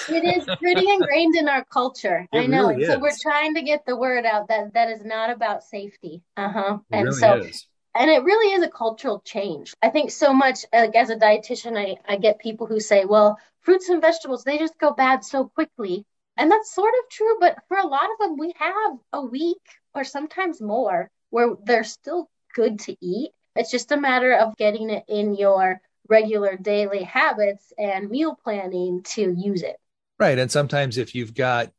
it 0.09 0.25
is 0.25 0.45
pretty 0.59 0.91
ingrained 0.91 1.37
in 1.37 1.49
our 1.49 1.65
culture. 1.65 2.27
It 2.33 2.39
I 2.39 2.47
know. 2.47 2.69
Really 2.69 2.87
so 2.87 2.99
we're 2.99 3.11
trying 3.21 3.55
to 3.55 3.63
get 3.63 3.85
the 3.85 3.97
word 3.97 4.25
out 4.25 4.49
that 4.49 4.73
that 4.73 4.89
is 4.89 5.05
not 5.05 5.31
about 5.31 5.65
safety. 5.65 6.23
Uh-huh. 6.37 6.79
And 6.91 7.05
really 7.05 7.19
so 7.19 7.37
is. 7.37 7.67
And 7.99 8.11
it 8.11 8.25
really 8.25 8.55
is 8.55 8.63
a 8.63 8.71
cultural 8.71 9.21
change. 9.25 9.75
I 9.83 9.89
think 9.91 10.11
so 10.11 10.33
much 10.33 10.65
like 10.73 10.95
as 10.95 11.11
a 11.11 11.17
dietitian 11.17 11.77
I 11.77 11.97
I 12.13 12.17
get 12.17 12.39
people 12.39 12.67
who 12.67 12.81
say, 12.81 13.05
"Well, 13.05 13.39
fruits 13.63 13.89
and 13.89 14.01
vegetables 14.01 14.45
they 14.45 14.59
just 14.59 14.79
go 14.79 14.93
bad 14.93 15.25
so 15.25 15.49
quickly." 15.49 16.05
And 16.37 16.51
that's 16.51 16.75
sort 16.75 16.93
of 16.93 17.11
true, 17.11 17.37
but 17.41 17.57
for 17.69 17.79
a 17.79 17.87
lot 17.87 18.11
of 18.13 18.19
them, 18.19 18.37
we 18.37 18.53
have 18.59 18.99
a 19.13 19.23
week 19.23 19.63
or 19.95 20.05
sometimes 20.05 20.61
more 20.61 21.11
where 21.31 21.55
they're 21.65 21.85
still 21.85 22.29
good 22.55 22.79
to 22.81 22.97
eat. 23.01 23.31
It's 23.55 23.71
just 23.71 23.91
a 23.91 23.97
matter 23.97 24.33
of 24.35 24.57
getting 24.57 24.91
it 24.91 25.05
in 25.09 25.35
your 25.35 25.81
regular 26.09 26.57
daily 26.57 27.03
habits 27.03 27.73
and 27.79 28.11
meal 28.11 28.39
planning 28.43 29.03
to 29.15 29.35
use 29.37 29.63
it. 29.63 29.77
Right. 30.19 30.39
And 30.39 30.51
sometimes 30.51 30.99
if 30.99 31.15
you've 31.15 31.35
got 31.35 31.73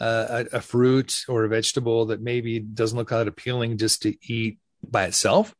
uh, 0.00 0.44
a, 0.52 0.56
a, 0.56 0.60
fruit 0.60 1.24
or 1.28 1.44
a 1.44 1.48
vegetable 1.48 2.06
that 2.06 2.20
maybe 2.20 2.58
doesn't 2.58 2.98
look 2.98 3.10
that 3.10 3.28
appealing 3.28 3.78
just 3.78 4.02
to 4.02 4.16
eat 4.22 4.58
by 4.82 5.04
itself, 5.04 5.54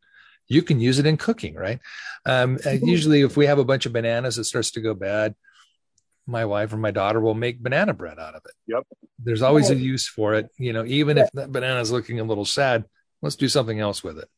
you 0.49 0.63
can 0.63 0.81
use 0.81 0.99
it 0.99 1.07
in 1.07 1.17
cooking, 1.17 1.55
right? 1.55 1.81
Um, 2.27 2.57
mm-hmm. 2.57 2.87
Usually, 2.87 3.23
if 3.23 3.37
we 3.37 3.47
have 3.47 3.59
a 3.59 3.65
bunch 3.65 3.87
of 3.87 3.93
bananas 3.93 4.37
that 4.37 4.45
starts 4.45 4.73
to 4.73 4.81
go 4.81 4.95
bad, 4.95 5.35
my 6.27 6.45
wife 6.45 6.73
or 6.73 6.79
my 6.79 6.91
daughter 6.91 7.21
will 7.21 7.35
make 7.35 7.63
banana 7.63 7.93
bread 7.93 8.19
out 8.19 8.35
of 8.35 8.43
it. 8.47 8.53
Yep. 8.67 8.85
There's 9.19 9.43
always 9.43 9.71
a 9.71 9.77
use 9.77 10.09
for 10.09 10.35
it. 10.35 10.49
You 10.59 10.73
know, 10.73 10.85
even 10.85 11.19
if 11.19 11.31
that 11.33 11.53
banana 11.53 11.81
is 11.81 11.93
looking 11.93 12.21
a 12.21 12.25
little 12.25 12.45
sad, 12.45 12.85
let's 13.23 13.37
do 13.37 13.49
something 13.49 13.79
else 13.79 14.03
with 14.03 14.19
it. 14.19 14.29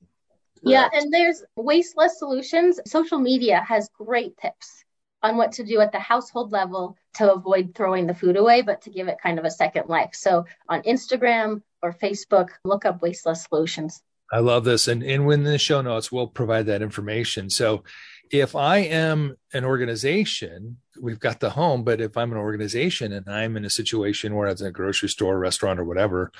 Yeah, 0.63 0.89
and 0.93 1.13
there's 1.13 1.45
wasteless 1.57 2.19
solutions. 2.19 2.81
Social 2.87 3.19
media 3.19 3.61
has 3.61 3.89
great 3.97 4.37
tips 4.39 4.85
on 5.23 5.37
what 5.37 5.53
to 5.53 5.65
do 5.65 5.81
at 5.81 5.93
the 5.93 5.99
household 5.99 6.53
level 6.53 6.97
to 7.15 7.33
avoid 7.33 7.75
throwing 7.75 8.07
the 8.07 8.15
food 8.15 8.37
away, 8.37 8.63
but 8.63 8.83
to 8.83 8.91
give 8.91 9.09
it 9.09 9.19
kind 9.23 9.39
of 9.39 9.45
a 9.45 9.51
second 9.51 9.89
life. 9.89 10.11
So 10.13 10.45
on 10.69 10.83
Instagram 10.83 11.63
or 11.83 11.93
Facebook, 11.93 12.49
look 12.65 12.85
up 12.85 13.03
wasteless 13.03 13.45
solutions. 13.45 14.03
I 14.33 14.41
love 14.41 14.65
this. 14.65 14.89
And, 14.89 15.03
and 15.03 15.31
in 15.31 15.45
the 15.45 15.59
show 15.59 15.81
notes, 15.81 16.11
we'll 16.11 16.27
provide 16.27 16.67
that 16.67 16.83
information. 16.83 17.51
So 17.51 17.85
if 18.31 18.57
I 18.57 18.79
am 18.79 19.37
an 19.53 19.65
organization, 19.65 20.79
we've 21.01 21.21
got 21.21 21.41
the 21.41 21.51
home, 21.51 21.85
but 21.85 22.01
if 22.01 22.17
I'm 22.17 22.33
an 22.33 22.39
organization 22.39 23.13
and 23.13 23.29
I'm 23.29 23.57
in 23.57 23.65
a 23.65 23.71
situation 23.71 24.35
where 24.35 24.49
it's 24.49 24.61
a 24.61 24.71
grocery 24.71 25.09
store, 25.09 25.39
restaurant, 25.39 25.79
or 25.79 25.85
whatever, 25.85 26.33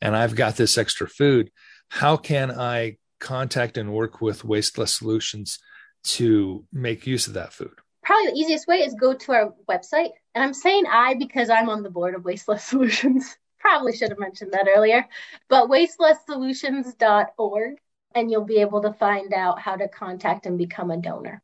and 0.00 0.16
I've 0.16 0.34
got 0.34 0.56
this 0.56 0.78
extra 0.78 1.08
food, 1.08 1.50
how 1.88 2.16
can 2.16 2.50
I 2.50 2.96
contact 3.20 3.76
and 3.76 3.92
work 3.92 4.20
with 4.20 4.44
Waste 4.44 4.78
Less 4.78 4.96
Solutions 4.96 5.58
to 6.04 6.64
make 6.72 7.06
use 7.06 7.26
of 7.26 7.34
that 7.34 7.52
food? 7.52 7.74
Probably 8.02 8.32
the 8.32 8.38
easiest 8.38 8.66
way 8.66 8.78
is 8.78 8.94
go 8.94 9.14
to 9.14 9.32
our 9.32 9.54
website. 9.68 10.10
And 10.34 10.44
I'm 10.44 10.54
saying 10.54 10.84
I 10.90 11.14
because 11.14 11.50
I'm 11.50 11.68
on 11.68 11.82
the 11.82 11.90
board 11.90 12.14
of 12.14 12.24
Waste 12.24 12.48
Less 12.48 12.64
Solutions. 12.64 13.36
Probably 13.64 13.96
should 13.96 14.10
have 14.10 14.18
mentioned 14.18 14.52
that 14.52 14.68
earlier, 14.68 15.08
but 15.48 15.70
wastelesssolutions.org 15.70 17.78
and 18.14 18.30
you'll 18.30 18.44
be 18.44 18.58
able 18.58 18.82
to 18.82 18.92
find 18.92 19.32
out 19.32 19.58
how 19.58 19.74
to 19.74 19.88
contact 19.88 20.44
and 20.44 20.58
become 20.58 20.90
a 20.90 20.98
donor. 20.98 21.42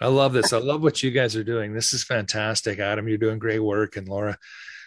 I 0.00 0.08
love 0.08 0.34
this. 0.34 0.52
I 0.52 0.58
love 0.58 0.82
what 0.82 1.02
you 1.02 1.10
guys 1.10 1.34
are 1.36 1.42
doing. 1.42 1.72
This 1.72 1.94
is 1.94 2.04
fantastic. 2.04 2.78
Adam, 2.78 3.08
you're 3.08 3.16
doing 3.16 3.38
great 3.38 3.60
work. 3.60 3.96
And 3.96 4.06
Laura, 4.06 4.36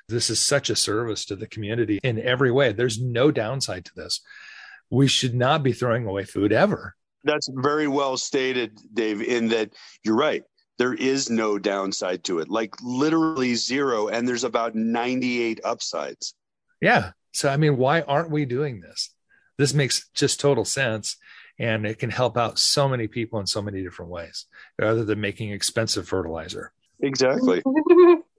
this 0.08 0.30
is 0.30 0.40
such 0.40 0.70
a 0.70 0.76
service 0.76 1.26
to 1.26 1.36
the 1.36 1.48
community 1.48 2.00
in 2.04 2.20
every 2.20 2.52
way. 2.52 2.74
There's 2.74 3.02
no 3.02 3.32
downside 3.32 3.86
to 3.86 3.96
this. 3.96 4.22
We 4.90 5.08
should 5.08 5.34
not 5.34 5.64
be 5.64 5.74
throwing 5.74 6.06
away 6.06 6.26
food 6.26 6.54
ever. 6.54 6.96
That's 7.24 7.50
very 7.52 7.88
well 7.88 8.18
stated, 8.18 8.80
Dave, 8.94 9.22
in 9.22 9.48
that 9.50 9.74
you're 10.04 10.16
right. 10.16 10.44
There 10.78 10.94
is 10.94 11.30
no 11.30 11.58
downside 11.58 12.24
to 12.26 12.40
it, 12.40 12.50
like 12.50 12.76
literally 12.84 13.56
zero. 13.56 14.10
And 14.10 14.28
there's 14.28 14.44
about 14.44 14.76
98 14.76 15.62
upsides. 15.64 16.36
Yeah. 16.82 17.12
So, 17.34 17.50
I 17.50 17.58
mean, 17.58 17.78
why 17.78 18.02
aren't 18.02 18.32
we 18.32 18.46
doing 18.46 18.82
this? 18.82 19.12
this 19.58 19.74
makes 19.74 20.10
just 20.14 20.40
total 20.40 20.66
sense 20.66 21.18
and 21.60 21.86
it 21.86 21.98
can 22.00 22.10
help 22.10 22.38
out 22.38 22.60
so 22.60 22.88
many 22.88 23.08
people 23.08 23.40
in 23.40 23.48
so 23.48 23.62
many 23.62 23.82
different 23.82 24.12
ways 24.12 24.46
rather 24.80 25.04
than 25.04 25.20
making 25.20 25.52
expensive 25.52 26.08
fertilizer. 26.08 26.72
Exactly. 27.02 27.62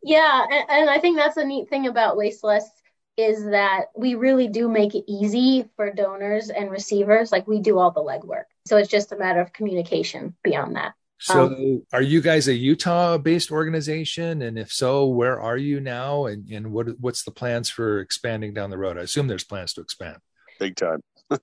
Yeah 0.01 0.47
and, 0.49 0.71
and, 0.71 0.91
i 0.91 0.99
think 1.01 1.17
that's 1.17 1.37
a 1.37 1.45
neat 1.45 1.69
thing 1.69 1.89
about 1.89 2.17
wasteless 2.17 2.71
is 3.17 3.45
that 3.47 3.87
we 3.97 4.15
really 4.15 4.47
do 4.47 4.69
make 4.69 4.95
it 4.95 5.05
easy 5.09 5.69
for 5.75 5.93
donors 5.93 6.51
and 6.51 6.71
receivers. 6.71 7.33
Like 7.33 7.49
we 7.49 7.59
do 7.59 7.77
all 7.77 7.91
the 7.91 8.01
legwork. 8.01 8.45
So 8.65 8.77
it's 8.77 8.89
just 8.89 9.11
a 9.11 9.17
matter 9.17 9.41
of 9.41 9.53
communication 9.53 10.37
beyond 10.45 10.77
that 10.77 10.95
so, 11.19 11.47
um, 11.47 11.83
are 11.93 12.03
you 12.03 12.21
guys 12.21 12.49
a 12.49 12.55
Utah-based 12.55 13.51
organization? 13.51 14.43
And 14.43 14.59
if 14.59 14.73
so, 14.73 15.07
where 15.07 15.41
are 15.41 15.57
you 15.57 15.81
now? 15.81 16.27
And, 16.27 16.49
and 16.49 16.73
what 16.73 16.89
what's 17.01 17.25
the 17.25 17.31
plans 17.33 17.69
for 17.69 18.01
expanding 18.01 18.55
down 18.55 18.71
the 18.71 18.79
road? 18.79 18.97
I 18.97 19.03
assume 19.03 19.27
there's 19.27 19.45
plans 19.45 19.73
to 19.75 19.81
expand. 19.81 20.19
Big 20.59 20.77
time. 20.77 21.01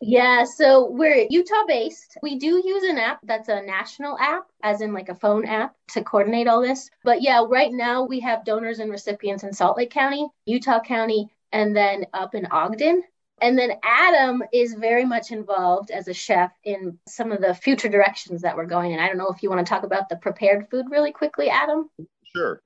Yeah, 0.00 0.44
so 0.44 0.88
we're 0.90 1.26
Utah 1.28 1.66
based. 1.66 2.16
We 2.22 2.38
do 2.38 2.62
use 2.64 2.84
an 2.84 2.96
app 2.96 3.20
that's 3.22 3.50
a 3.50 3.60
national 3.60 4.18
app, 4.18 4.46
as 4.62 4.80
in 4.80 4.94
like 4.94 5.10
a 5.10 5.14
phone 5.14 5.44
app 5.44 5.74
to 5.88 6.02
coordinate 6.02 6.48
all 6.48 6.62
this. 6.62 6.88
But 7.04 7.20
yeah, 7.20 7.44
right 7.46 7.70
now 7.70 8.02
we 8.02 8.20
have 8.20 8.46
donors 8.46 8.78
and 8.78 8.90
recipients 8.90 9.44
in 9.44 9.52
Salt 9.52 9.76
Lake 9.76 9.90
County, 9.90 10.26
Utah 10.46 10.80
County, 10.80 11.28
and 11.52 11.76
then 11.76 12.06
up 12.14 12.34
in 12.34 12.46
Ogden. 12.46 13.02
And 13.40 13.58
then 13.58 13.72
Adam 13.82 14.42
is 14.52 14.74
very 14.74 15.04
much 15.04 15.32
involved 15.32 15.90
as 15.90 16.08
a 16.08 16.14
chef 16.14 16.52
in 16.64 16.98
some 17.08 17.32
of 17.32 17.40
the 17.40 17.54
future 17.54 17.88
directions 17.88 18.42
that 18.42 18.56
we're 18.56 18.66
going 18.66 18.92
in. 18.92 19.00
I 19.00 19.08
don't 19.08 19.18
know 19.18 19.28
if 19.28 19.42
you 19.42 19.50
want 19.50 19.66
to 19.66 19.68
talk 19.68 19.82
about 19.82 20.08
the 20.08 20.16
prepared 20.16 20.68
food 20.70 20.86
really 20.90 21.12
quickly, 21.12 21.48
Adam. 21.50 21.90
Sure. 22.34 22.62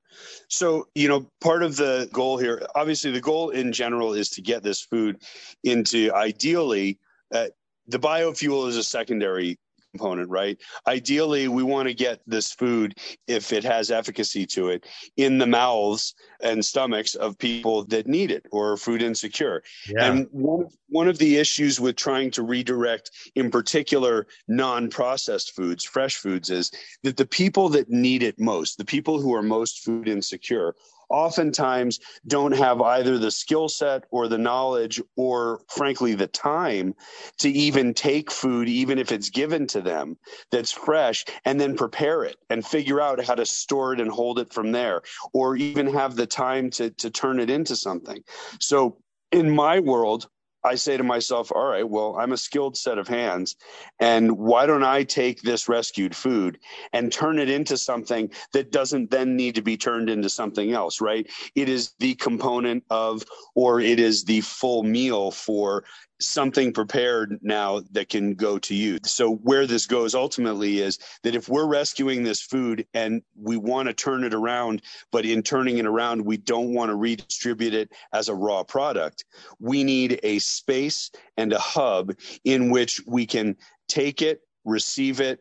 So, 0.47 0.87
you 0.95 1.07
know, 1.07 1.27
part 1.41 1.63
of 1.63 1.75
the 1.75 2.09
goal 2.11 2.37
here, 2.37 2.65
obviously, 2.75 3.11
the 3.11 3.21
goal 3.21 3.49
in 3.49 3.71
general 3.71 4.13
is 4.13 4.29
to 4.31 4.41
get 4.41 4.63
this 4.63 4.81
food 4.81 5.21
into 5.63 6.11
ideally, 6.13 6.97
uh, 7.33 7.47
the 7.87 7.99
biofuel 7.99 8.67
is 8.67 8.77
a 8.77 8.83
secondary 8.83 9.57
component, 9.91 10.29
right? 10.29 10.57
Ideally, 10.87 11.47
we 11.47 11.63
want 11.63 11.87
to 11.87 11.93
get 11.93 12.21
this 12.27 12.51
food, 12.51 12.95
if 13.27 13.51
it 13.51 13.63
has 13.63 13.91
efficacy 13.91 14.45
to 14.47 14.69
it, 14.69 14.85
in 15.17 15.37
the 15.37 15.47
mouths 15.47 16.13
and 16.41 16.63
stomachs 16.63 17.15
of 17.15 17.37
people 17.37 17.85
that 17.85 18.07
need 18.07 18.31
it 18.31 18.45
or 18.51 18.73
are 18.73 18.77
food 18.77 19.01
insecure. 19.01 19.63
Yeah. 19.87 20.11
And 20.11 20.27
one, 20.31 20.67
one 20.87 21.07
of 21.07 21.17
the 21.17 21.37
issues 21.37 21.79
with 21.79 21.95
trying 21.95 22.31
to 22.31 22.43
redirect, 22.43 23.11
in 23.35 23.51
particular, 23.51 24.27
non 24.47 24.89
processed 24.89 25.55
foods, 25.55 25.83
fresh 25.83 26.15
foods, 26.17 26.49
is 26.49 26.71
that 27.03 27.17
the 27.17 27.25
people 27.25 27.69
that 27.69 27.89
need 27.89 28.23
it 28.23 28.39
most, 28.39 28.77
the 28.77 28.85
people 28.85 29.19
who 29.19 29.33
are 29.33 29.43
most 29.43 29.83
food 29.83 30.07
insecure, 30.07 30.75
oftentimes 31.09 31.99
don't 32.27 32.51
have 32.51 32.81
either 32.81 33.17
the 33.17 33.31
skill 33.31 33.67
set 33.69 34.03
or 34.11 34.27
the 34.27 34.37
knowledge 34.37 35.01
or 35.15 35.61
frankly 35.67 36.13
the 36.13 36.27
time 36.27 36.93
to 37.37 37.49
even 37.49 37.93
take 37.93 38.31
food 38.31 38.67
even 38.69 38.97
if 38.97 39.11
it's 39.11 39.29
given 39.29 39.67
to 39.67 39.81
them 39.81 40.17
that's 40.51 40.71
fresh 40.71 41.25
and 41.45 41.59
then 41.59 41.75
prepare 41.75 42.23
it 42.23 42.37
and 42.49 42.65
figure 42.65 43.01
out 43.01 43.23
how 43.23 43.35
to 43.35 43.45
store 43.45 43.93
it 43.93 44.01
and 44.01 44.11
hold 44.11 44.39
it 44.39 44.53
from 44.53 44.71
there 44.71 45.01
or 45.33 45.55
even 45.55 45.87
have 45.87 46.15
the 46.15 46.27
time 46.27 46.69
to 46.69 46.89
to 46.91 47.09
turn 47.09 47.39
it 47.39 47.49
into 47.49 47.75
something. 47.75 48.23
So 48.59 48.97
in 49.31 49.49
my 49.49 49.79
world 49.79 50.27
I 50.63 50.75
say 50.75 50.97
to 50.97 51.03
myself, 51.03 51.51
all 51.53 51.67
right, 51.67 51.87
well, 51.87 52.17
I'm 52.19 52.31
a 52.31 52.37
skilled 52.37 52.77
set 52.77 52.97
of 52.97 53.07
hands. 53.07 53.55
And 53.99 54.37
why 54.37 54.65
don't 54.65 54.83
I 54.83 55.03
take 55.03 55.41
this 55.41 55.69
rescued 55.69 56.15
food 56.15 56.59
and 56.93 57.11
turn 57.11 57.39
it 57.39 57.49
into 57.49 57.77
something 57.77 58.31
that 58.53 58.71
doesn't 58.71 59.11
then 59.11 59.35
need 59.35 59.55
to 59.55 59.61
be 59.61 59.77
turned 59.77 60.09
into 60.09 60.29
something 60.29 60.71
else, 60.71 61.01
right? 61.01 61.29
It 61.55 61.69
is 61.69 61.93
the 61.99 62.15
component 62.15 62.83
of, 62.89 63.23
or 63.55 63.79
it 63.79 63.99
is 63.99 64.23
the 64.23 64.41
full 64.41 64.83
meal 64.83 65.31
for 65.31 65.83
something 66.21 66.73
prepared 66.73 67.39
now 67.41 67.81
that 67.91 68.09
can 68.09 68.33
go 68.33 68.59
to 68.59 68.75
you. 68.75 68.99
So 69.03 69.35
where 69.35 69.65
this 69.65 69.85
goes 69.85 70.13
ultimately 70.13 70.79
is 70.79 70.99
that 71.23 71.35
if 71.35 71.47
we're 71.47 71.67
rescuing 71.67 72.23
this 72.23 72.41
food 72.41 72.85
and 72.93 73.21
we 73.35 73.57
want 73.57 73.87
to 73.87 73.93
turn 73.93 74.23
it 74.23 74.33
around, 74.33 74.81
but 75.11 75.25
in 75.25 75.41
turning 75.41 75.77
it 75.77 75.85
around, 75.85 76.25
we 76.25 76.37
don't 76.37 76.73
want 76.73 76.89
to 76.89 76.95
redistribute 76.95 77.73
it 77.73 77.91
as 78.13 78.27
a 78.27 78.35
raw 78.35 78.63
product, 78.63 79.25
we 79.59 79.83
need 79.83 80.19
a 80.23 80.39
space 80.49 81.11
and 81.37 81.53
a 81.53 81.59
hub 81.59 82.13
in 82.43 82.69
which 82.69 83.01
we 83.07 83.25
can 83.25 83.55
take 83.87 84.21
it, 84.21 84.41
receive 84.65 85.21
it, 85.21 85.39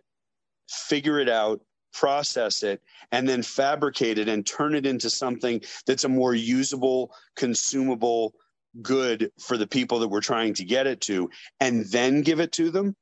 figure 0.68 1.18
it 1.18 1.28
out, 1.28 1.60
process 1.92 2.62
it, 2.62 2.80
and 3.12 3.28
then 3.28 3.42
fabricate 3.42 4.18
it 4.18 4.28
and 4.28 4.46
turn 4.46 4.74
it 4.74 4.86
into 4.86 5.10
something 5.10 5.60
that's 5.86 6.04
a 6.04 6.08
more 6.08 6.34
usable, 6.34 7.12
consumable, 7.36 8.34
good 8.82 9.30
for 9.40 9.56
the 9.56 9.66
people 9.66 9.98
that 9.98 10.08
we're 10.08 10.20
trying 10.20 10.54
to 10.54 10.64
get 10.64 10.86
it 10.86 11.00
to 11.00 11.28
and 11.60 11.86
then 11.86 12.22
give 12.22 12.38
it 12.38 12.52
to 12.52 12.70
them 12.70 12.94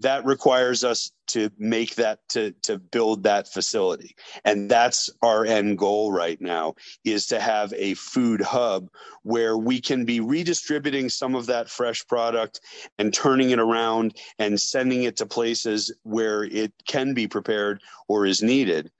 that 0.00 0.24
requires 0.24 0.84
us 0.84 1.12
to 1.28 1.50
make 1.58 1.94
that 1.94 2.18
to 2.30 2.52
to 2.62 2.78
build 2.78 3.22
that 3.22 3.48
facility. 3.48 4.14
And 4.44 4.70
that's 4.70 5.08
our 5.22 5.44
end 5.44 5.78
goal 5.78 6.12
right 6.12 6.40
now 6.40 6.74
is 7.04 7.26
to 7.28 7.40
have 7.40 7.72
a 7.76 7.94
food 7.94 8.40
hub 8.40 8.88
where 9.22 9.56
we 9.56 9.80
can 9.80 10.04
be 10.04 10.20
redistributing 10.20 11.08
some 11.08 11.34
of 11.34 11.46
that 11.46 11.68
fresh 11.68 12.06
product 12.06 12.60
and 12.98 13.14
turning 13.14 13.50
it 13.50 13.58
around 13.58 14.16
and 14.38 14.60
sending 14.60 15.04
it 15.04 15.16
to 15.18 15.26
places 15.26 15.94
where 16.02 16.44
it 16.44 16.72
can 16.86 17.14
be 17.14 17.28
prepared 17.28 17.80
or 18.08 18.26
is 18.26 18.42
needed 18.42 18.90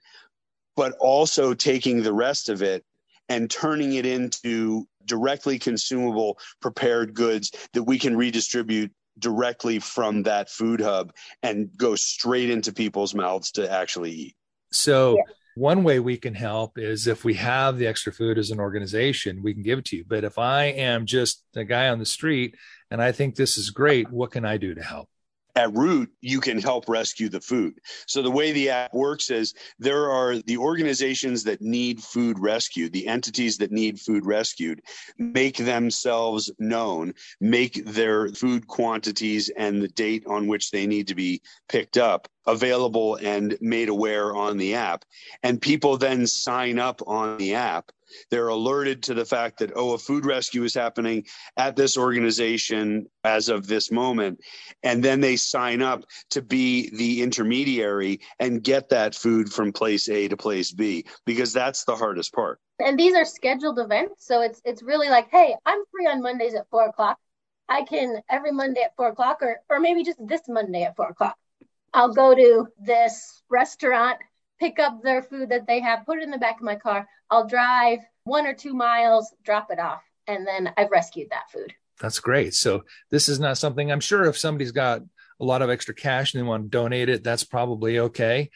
but 0.75 0.93
also 0.99 1.53
taking 1.53 2.01
the 2.01 2.13
rest 2.13 2.49
of 2.49 2.61
it 2.61 2.83
and 3.29 3.49
turning 3.49 3.93
it 3.93 4.05
into 4.05 4.87
directly 5.05 5.59
consumable 5.59 6.37
prepared 6.61 7.13
goods 7.13 7.51
that 7.73 7.83
we 7.83 7.99
can 7.99 8.15
redistribute 8.15 8.91
directly 9.19 9.79
from 9.79 10.23
that 10.23 10.49
food 10.49 10.81
hub 10.81 11.13
and 11.41 11.69
go 11.77 11.95
straight 11.95 12.49
into 12.49 12.73
people's 12.73 13.13
mouths 13.13 13.51
to 13.51 13.71
actually 13.71 14.11
eat. 14.11 14.35
So, 14.71 15.15
yeah. 15.17 15.33
one 15.55 15.83
way 15.83 15.99
we 15.99 16.17
can 16.17 16.33
help 16.33 16.77
is 16.77 17.07
if 17.07 17.23
we 17.23 17.35
have 17.35 17.77
the 17.77 17.87
extra 17.87 18.11
food 18.11 18.37
as 18.37 18.49
an 18.49 18.59
organization, 18.59 19.43
we 19.43 19.53
can 19.53 19.63
give 19.63 19.79
it 19.79 19.85
to 19.85 19.97
you. 19.97 20.05
But 20.07 20.23
if 20.23 20.39
I 20.39 20.65
am 20.65 21.05
just 21.05 21.43
a 21.55 21.63
guy 21.63 21.89
on 21.89 21.99
the 21.99 22.05
street 22.05 22.55
and 22.89 23.01
I 23.01 23.11
think 23.11 23.35
this 23.35 23.57
is 23.57 23.69
great, 23.69 24.11
what 24.11 24.31
can 24.31 24.45
I 24.45 24.57
do 24.57 24.73
to 24.73 24.81
help? 24.81 25.09
At 25.55 25.73
root 25.75 26.11
you 26.21 26.39
can 26.39 26.59
help 26.59 26.85
rescue 26.87 27.29
the 27.29 27.41
food. 27.41 27.79
So 28.07 28.21
the 28.21 28.31
way 28.31 28.51
the 28.51 28.69
app 28.69 28.93
works 28.93 29.29
is 29.29 29.53
there 29.79 30.09
are 30.09 30.37
the 30.37 30.57
organizations 30.57 31.43
that 31.43 31.61
need 31.61 32.01
food 32.01 32.39
rescued 32.39 32.93
the 32.93 33.07
entities 33.07 33.57
that 33.57 33.71
need 33.71 33.99
food 33.99 34.25
rescued 34.25 34.81
make 35.17 35.57
themselves 35.57 36.51
known 36.59 37.13
make 37.39 37.85
their 37.85 38.29
food 38.29 38.67
quantities 38.67 39.49
and 39.57 39.81
the 39.81 39.87
date 39.89 40.25
on 40.27 40.47
which 40.47 40.71
they 40.71 40.87
need 40.87 41.07
to 41.07 41.15
be 41.15 41.41
picked 41.69 41.97
up 41.97 42.27
available 42.45 43.15
and 43.21 43.57
made 43.61 43.89
aware 43.89 44.35
on 44.35 44.57
the 44.57 44.75
app. 44.75 45.05
And 45.43 45.61
people 45.61 45.97
then 45.97 46.27
sign 46.27 46.79
up 46.79 47.01
on 47.07 47.37
the 47.37 47.55
app 47.55 47.91
they're 48.29 48.47
alerted 48.47 49.03
to 49.03 49.13
the 49.13 49.25
fact 49.25 49.59
that, 49.59 49.71
oh, 49.75 49.93
a 49.93 49.97
food 49.97 50.25
rescue 50.25 50.63
is 50.63 50.73
happening 50.73 51.25
at 51.57 51.75
this 51.75 51.97
organization 51.97 53.07
as 53.23 53.49
of 53.49 53.67
this 53.67 53.91
moment. 53.91 54.39
And 54.83 55.03
then 55.03 55.21
they 55.21 55.35
sign 55.35 55.81
up 55.81 56.03
to 56.31 56.41
be 56.41 56.89
the 56.95 57.21
intermediary 57.21 58.21
and 58.39 58.63
get 58.63 58.89
that 58.89 59.15
food 59.15 59.51
from 59.51 59.71
place 59.71 60.09
A 60.09 60.27
to 60.27 60.37
place 60.37 60.71
B, 60.71 61.05
because 61.25 61.53
that's 61.53 61.85
the 61.85 61.95
hardest 61.95 62.33
part. 62.33 62.59
And 62.79 62.97
these 62.97 63.15
are 63.15 63.25
scheduled 63.25 63.79
events. 63.79 64.25
So 64.25 64.41
it's 64.41 64.61
it's 64.65 64.83
really 64.83 65.09
like, 65.09 65.29
hey, 65.31 65.55
I'm 65.65 65.83
free 65.91 66.07
on 66.07 66.21
Mondays 66.21 66.55
at 66.55 66.69
four 66.69 66.85
o'clock. 66.85 67.17
I 67.69 67.83
can 67.83 68.21
every 68.29 68.51
Monday 68.51 68.81
at 68.81 68.95
four 68.95 69.09
o'clock 69.09 69.37
or 69.41 69.57
or 69.69 69.79
maybe 69.79 70.03
just 70.03 70.19
this 70.27 70.41
Monday 70.47 70.83
at 70.83 70.95
four 70.95 71.07
o'clock. 71.07 71.37
I'll 71.93 72.13
go 72.13 72.33
to 72.33 72.67
this 72.79 73.43
restaurant 73.49 74.17
pick 74.59 74.79
up 74.79 75.01
their 75.03 75.21
food 75.21 75.49
that 75.49 75.67
they 75.67 75.79
have, 75.79 76.05
put 76.05 76.19
it 76.19 76.23
in 76.23 76.31
the 76.31 76.37
back 76.37 76.57
of 76.57 76.63
my 76.63 76.75
car. 76.75 77.07
I'll 77.29 77.47
drive 77.47 77.99
one 78.23 78.45
or 78.45 78.53
two 78.53 78.73
miles, 78.73 79.33
drop 79.43 79.71
it 79.71 79.79
off, 79.79 80.01
and 80.27 80.47
then 80.47 80.71
I've 80.77 80.91
rescued 80.91 81.29
that 81.31 81.51
food. 81.51 81.73
That's 81.99 82.19
great. 82.19 82.53
So 82.53 82.83
this 83.11 83.29
is 83.29 83.39
not 83.39 83.57
something 83.57 83.91
I'm 83.91 83.99
sure 83.99 84.25
if 84.25 84.37
somebody's 84.37 84.71
got 84.71 85.01
a 85.39 85.45
lot 85.45 85.61
of 85.61 85.69
extra 85.69 85.93
cash 85.93 86.33
and 86.33 86.41
they 86.41 86.47
want 86.47 86.63
to 86.63 86.69
donate 86.69 87.09
it, 87.09 87.23
that's 87.23 87.43
probably 87.43 87.99
okay. 87.99 88.49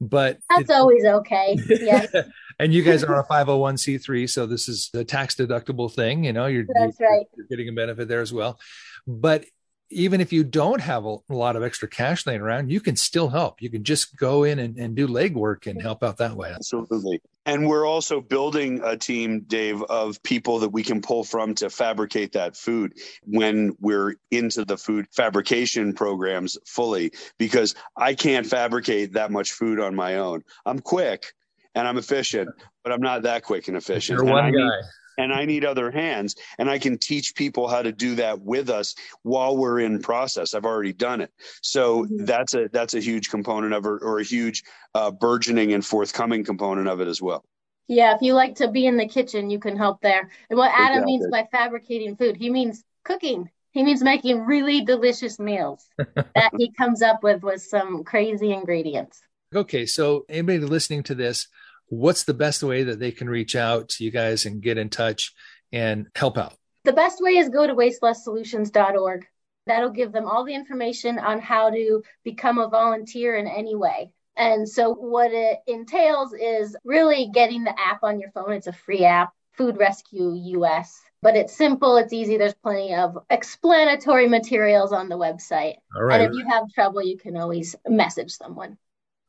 But 0.00 0.38
that's 0.50 0.70
always 0.70 1.04
okay. 1.04 1.56
Yes. 1.68 2.14
and 2.58 2.72
you 2.72 2.82
guys 2.82 3.02
are 3.02 3.18
a 3.18 3.24
501c3, 3.24 4.28
so 4.28 4.46
this 4.46 4.68
is 4.68 4.90
a 4.92 5.04
tax 5.04 5.36
deductible 5.36 5.90
thing. 5.90 6.24
You 6.24 6.34
know, 6.34 6.46
you're, 6.46 6.66
that's 6.68 7.00
right. 7.00 7.24
You're 7.34 7.46
getting 7.46 7.70
a 7.70 7.72
benefit 7.72 8.06
there 8.06 8.20
as 8.20 8.32
well. 8.32 8.58
But 9.06 9.46
even 9.90 10.20
if 10.20 10.32
you 10.32 10.42
don't 10.42 10.80
have 10.80 11.04
a, 11.04 11.16
a, 11.28 11.34
lot 11.34 11.56
of 11.56 11.62
extra 11.62 11.88
cash 11.88 12.26
laying 12.26 12.40
around, 12.40 12.70
you 12.70 12.80
can 12.80 12.96
still 12.96 13.28
help. 13.28 13.62
You 13.62 13.70
can 13.70 13.84
just 13.84 14.16
go 14.16 14.44
in 14.44 14.58
and, 14.58 14.76
and 14.76 14.96
do 14.96 15.06
legwork 15.06 15.66
and 15.66 15.80
help 15.80 16.02
out 16.02 16.16
that 16.18 16.36
way. 16.36 16.52
Absolutely. 16.54 17.20
And 17.44 17.68
we're 17.68 17.86
also 17.86 18.20
building 18.20 18.80
a 18.82 18.96
team, 18.96 19.44
Dave, 19.46 19.80
of 19.82 20.20
people 20.24 20.58
that 20.60 20.70
we 20.70 20.82
can 20.82 21.00
pull 21.00 21.22
from 21.22 21.54
to 21.56 21.70
fabricate 21.70 22.32
that 22.32 22.56
food 22.56 22.94
when 23.24 23.76
we're 23.78 24.14
into 24.32 24.64
the 24.64 24.76
food 24.76 25.06
fabrication 25.12 25.92
programs 25.92 26.58
fully, 26.66 27.12
because 27.38 27.76
I 27.96 28.14
can't 28.14 28.46
fabricate 28.46 29.12
that 29.12 29.30
much 29.30 29.52
food 29.52 29.78
on 29.78 29.94
my 29.94 30.16
own. 30.16 30.42
I'm 30.64 30.80
quick 30.80 31.32
and 31.76 31.86
I'm 31.86 31.98
efficient, 31.98 32.50
but 32.82 32.92
I'm 32.92 33.02
not 33.02 33.22
that 33.22 33.44
quick 33.44 33.68
and 33.68 33.76
efficient. 33.76 34.18
You're 34.18 34.26
one 34.32 34.50
guy 34.50 34.80
and 35.18 35.32
I 35.32 35.44
need 35.44 35.64
other 35.64 35.90
hands. 35.90 36.36
And 36.58 36.70
I 36.70 36.78
can 36.78 36.98
teach 36.98 37.34
people 37.34 37.68
how 37.68 37.82
to 37.82 37.92
do 37.92 38.14
that 38.16 38.40
with 38.40 38.70
us 38.70 38.94
while 39.22 39.56
we're 39.56 39.80
in 39.80 40.00
process. 40.00 40.54
I've 40.54 40.64
already 40.64 40.92
done 40.92 41.20
it. 41.20 41.32
So 41.62 42.04
mm-hmm. 42.04 42.24
that's 42.24 42.54
a 42.54 42.68
that's 42.72 42.94
a 42.94 43.00
huge 43.00 43.30
component 43.30 43.74
of 43.74 43.84
it, 43.84 44.02
or 44.02 44.18
a 44.18 44.24
huge 44.24 44.62
uh, 44.94 45.10
burgeoning 45.10 45.72
and 45.72 45.84
forthcoming 45.84 46.44
component 46.44 46.88
of 46.88 47.00
it 47.00 47.08
as 47.08 47.20
well. 47.20 47.44
Yeah, 47.88 48.14
if 48.14 48.22
you 48.22 48.34
like 48.34 48.56
to 48.56 48.68
be 48.68 48.86
in 48.86 48.96
the 48.96 49.06
kitchen, 49.06 49.48
you 49.48 49.60
can 49.60 49.76
help 49.76 50.00
there. 50.00 50.28
And 50.50 50.58
what 50.58 50.72
Adam 50.72 51.04
exactly. 51.04 51.12
means 51.12 51.26
by 51.30 51.46
fabricating 51.52 52.16
food, 52.16 52.36
he 52.36 52.50
means 52.50 52.82
cooking. 53.04 53.48
He 53.70 53.84
means 53.84 54.02
making 54.02 54.40
really 54.40 54.80
delicious 54.84 55.38
meals 55.38 55.86
that 55.98 56.50
he 56.58 56.72
comes 56.72 57.02
up 57.02 57.22
with 57.22 57.42
with 57.42 57.62
some 57.62 58.04
crazy 58.04 58.52
ingredients. 58.52 59.20
Okay, 59.54 59.86
so 59.86 60.24
anybody 60.28 60.58
listening 60.58 61.04
to 61.04 61.14
this 61.14 61.46
what's 61.88 62.24
the 62.24 62.34
best 62.34 62.62
way 62.62 62.84
that 62.84 62.98
they 62.98 63.10
can 63.10 63.28
reach 63.28 63.56
out 63.56 63.88
to 63.90 64.04
you 64.04 64.10
guys 64.10 64.46
and 64.46 64.62
get 64.62 64.78
in 64.78 64.88
touch 64.88 65.32
and 65.72 66.06
help 66.14 66.38
out? 66.38 66.54
The 66.84 66.92
best 66.92 67.20
way 67.20 67.36
is 67.36 67.48
go 67.48 67.66
to 67.66 67.74
wastelesssolutions.org. 67.74 69.26
That'll 69.66 69.90
give 69.90 70.12
them 70.12 70.26
all 70.26 70.44
the 70.44 70.54
information 70.54 71.18
on 71.18 71.40
how 71.40 71.70
to 71.70 72.02
become 72.22 72.58
a 72.58 72.68
volunteer 72.68 73.36
in 73.36 73.48
any 73.48 73.74
way. 73.74 74.12
And 74.36 74.68
so, 74.68 74.94
what 74.94 75.32
it 75.32 75.58
entails 75.66 76.32
is 76.34 76.76
really 76.84 77.30
getting 77.32 77.64
the 77.64 77.74
app 77.78 78.04
on 78.04 78.20
your 78.20 78.30
phone. 78.30 78.52
It's 78.52 78.66
a 78.66 78.72
free 78.72 79.04
app, 79.04 79.32
Food 79.54 79.78
Rescue 79.78 80.34
US, 80.60 81.00
but 81.22 81.36
it's 81.36 81.56
simple, 81.56 81.96
it's 81.96 82.12
easy. 82.12 82.36
There's 82.36 82.54
plenty 82.54 82.94
of 82.94 83.18
explanatory 83.30 84.28
materials 84.28 84.92
on 84.92 85.08
the 85.08 85.18
website. 85.18 85.76
All 85.96 86.04
right. 86.04 86.20
And 86.20 86.30
if 86.30 86.38
you 86.38 86.46
have 86.48 86.70
trouble, 86.72 87.02
you 87.02 87.16
can 87.16 87.36
always 87.36 87.74
message 87.88 88.30
someone. 88.32 88.76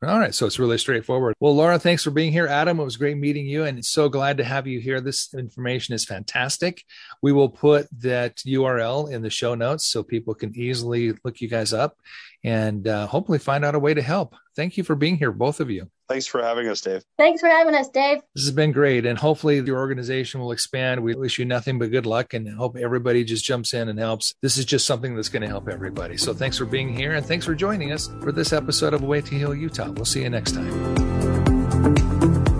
All 0.00 0.16
right. 0.16 0.32
So 0.32 0.46
it's 0.46 0.60
really 0.60 0.78
straightforward. 0.78 1.34
Well, 1.40 1.56
Laura, 1.56 1.76
thanks 1.76 2.04
for 2.04 2.12
being 2.12 2.30
here. 2.30 2.46
Adam, 2.46 2.78
it 2.78 2.84
was 2.84 2.96
great 2.96 3.16
meeting 3.16 3.46
you 3.46 3.64
and 3.64 3.84
so 3.84 4.08
glad 4.08 4.36
to 4.36 4.44
have 4.44 4.68
you 4.68 4.78
here. 4.78 5.00
This 5.00 5.34
information 5.34 5.92
is 5.92 6.04
fantastic. 6.04 6.84
We 7.20 7.32
will 7.32 7.48
put 7.48 7.88
that 8.00 8.36
URL 8.46 9.10
in 9.10 9.22
the 9.22 9.30
show 9.30 9.56
notes 9.56 9.88
so 9.88 10.04
people 10.04 10.34
can 10.34 10.54
easily 10.56 11.14
look 11.24 11.40
you 11.40 11.48
guys 11.48 11.72
up 11.72 11.96
and 12.44 12.86
uh, 12.86 13.08
hopefully 13.08 13.38
find 13.38 13.64
out 13.64 13.74
a 13.74 13.80
way 13.80 13.92
to 13.92 14.02
help. 14.02 14.36
Thank 14.58 14.76
you 14.76 14.82
for 14.82 14.96
being 14.96 15.16
here, 15.16 15.30
both 15.30 15.60
of 15.60 15.70
you. 15.70 15.88
Thanks 16.08 16.26
for 16.26 16.42
having 16.42 16.66
us, 16.66 16.80
Dave. 16.80 17.04
Thanks 17.16 17.40
for 17.40 17.46
having 17.46 17.76
us, 17.76 17.88
Dave. 17.90 18.18
This 18.34 18.46
has 18.46 18.50
been 18.50 18.72
great. 18.72 19.06
And 19.06 19.16
hopefully 19.16 19.60
your 19.60 19.78
organization 19.78 20.40
will 20.40 20.50
expand. 20.50 21.00
We 21.00 21.14
wish 21.14 21.38
you 21.38 21.44
nothing 21.44 21.78
but 21.78 21.92
good 21.92 22.06
luck 22.06 22.34
and 22.34 22.48
hope 22.48 22.76
everybody 22.76 23.22
just 23.22 23.44
jumps 23.44 23.72
in 23.72 23.88
and 23.88 24.00
helps. 24.00 24.34
This 24.42 24.58
is 24.58 24.64
just 24.64 24.84
something 24.84 25.14
that's 25.14 25.28
going 25.28 25.42
to 25.42 25.48
help 25.48 25.68
everybody. 25.68 26.16
So 26.16 26.34
thanks 26.34 26.58
for 26.58 26.64
being 26.64 26.92
here 26.92 27.12
and 27.12 27.24
thanks 27.24 27.46
for 27.46 27.54
joining 27.54 27.92
us 27.92 28.08
for 28.20 28.32
this 28.32 28.52
episode 28.52 28.94
of 28.94 29.02
A 29.02 29.06
Way 29.06 29.20
to 29.20 29.30
Heal 29.32 29.54
Utah. 29.54 29.92
We'll 29.92 30.04
see 30.04 30.22
you 30.22 30.30
next 30.30 30.56
time. 30.56 32.57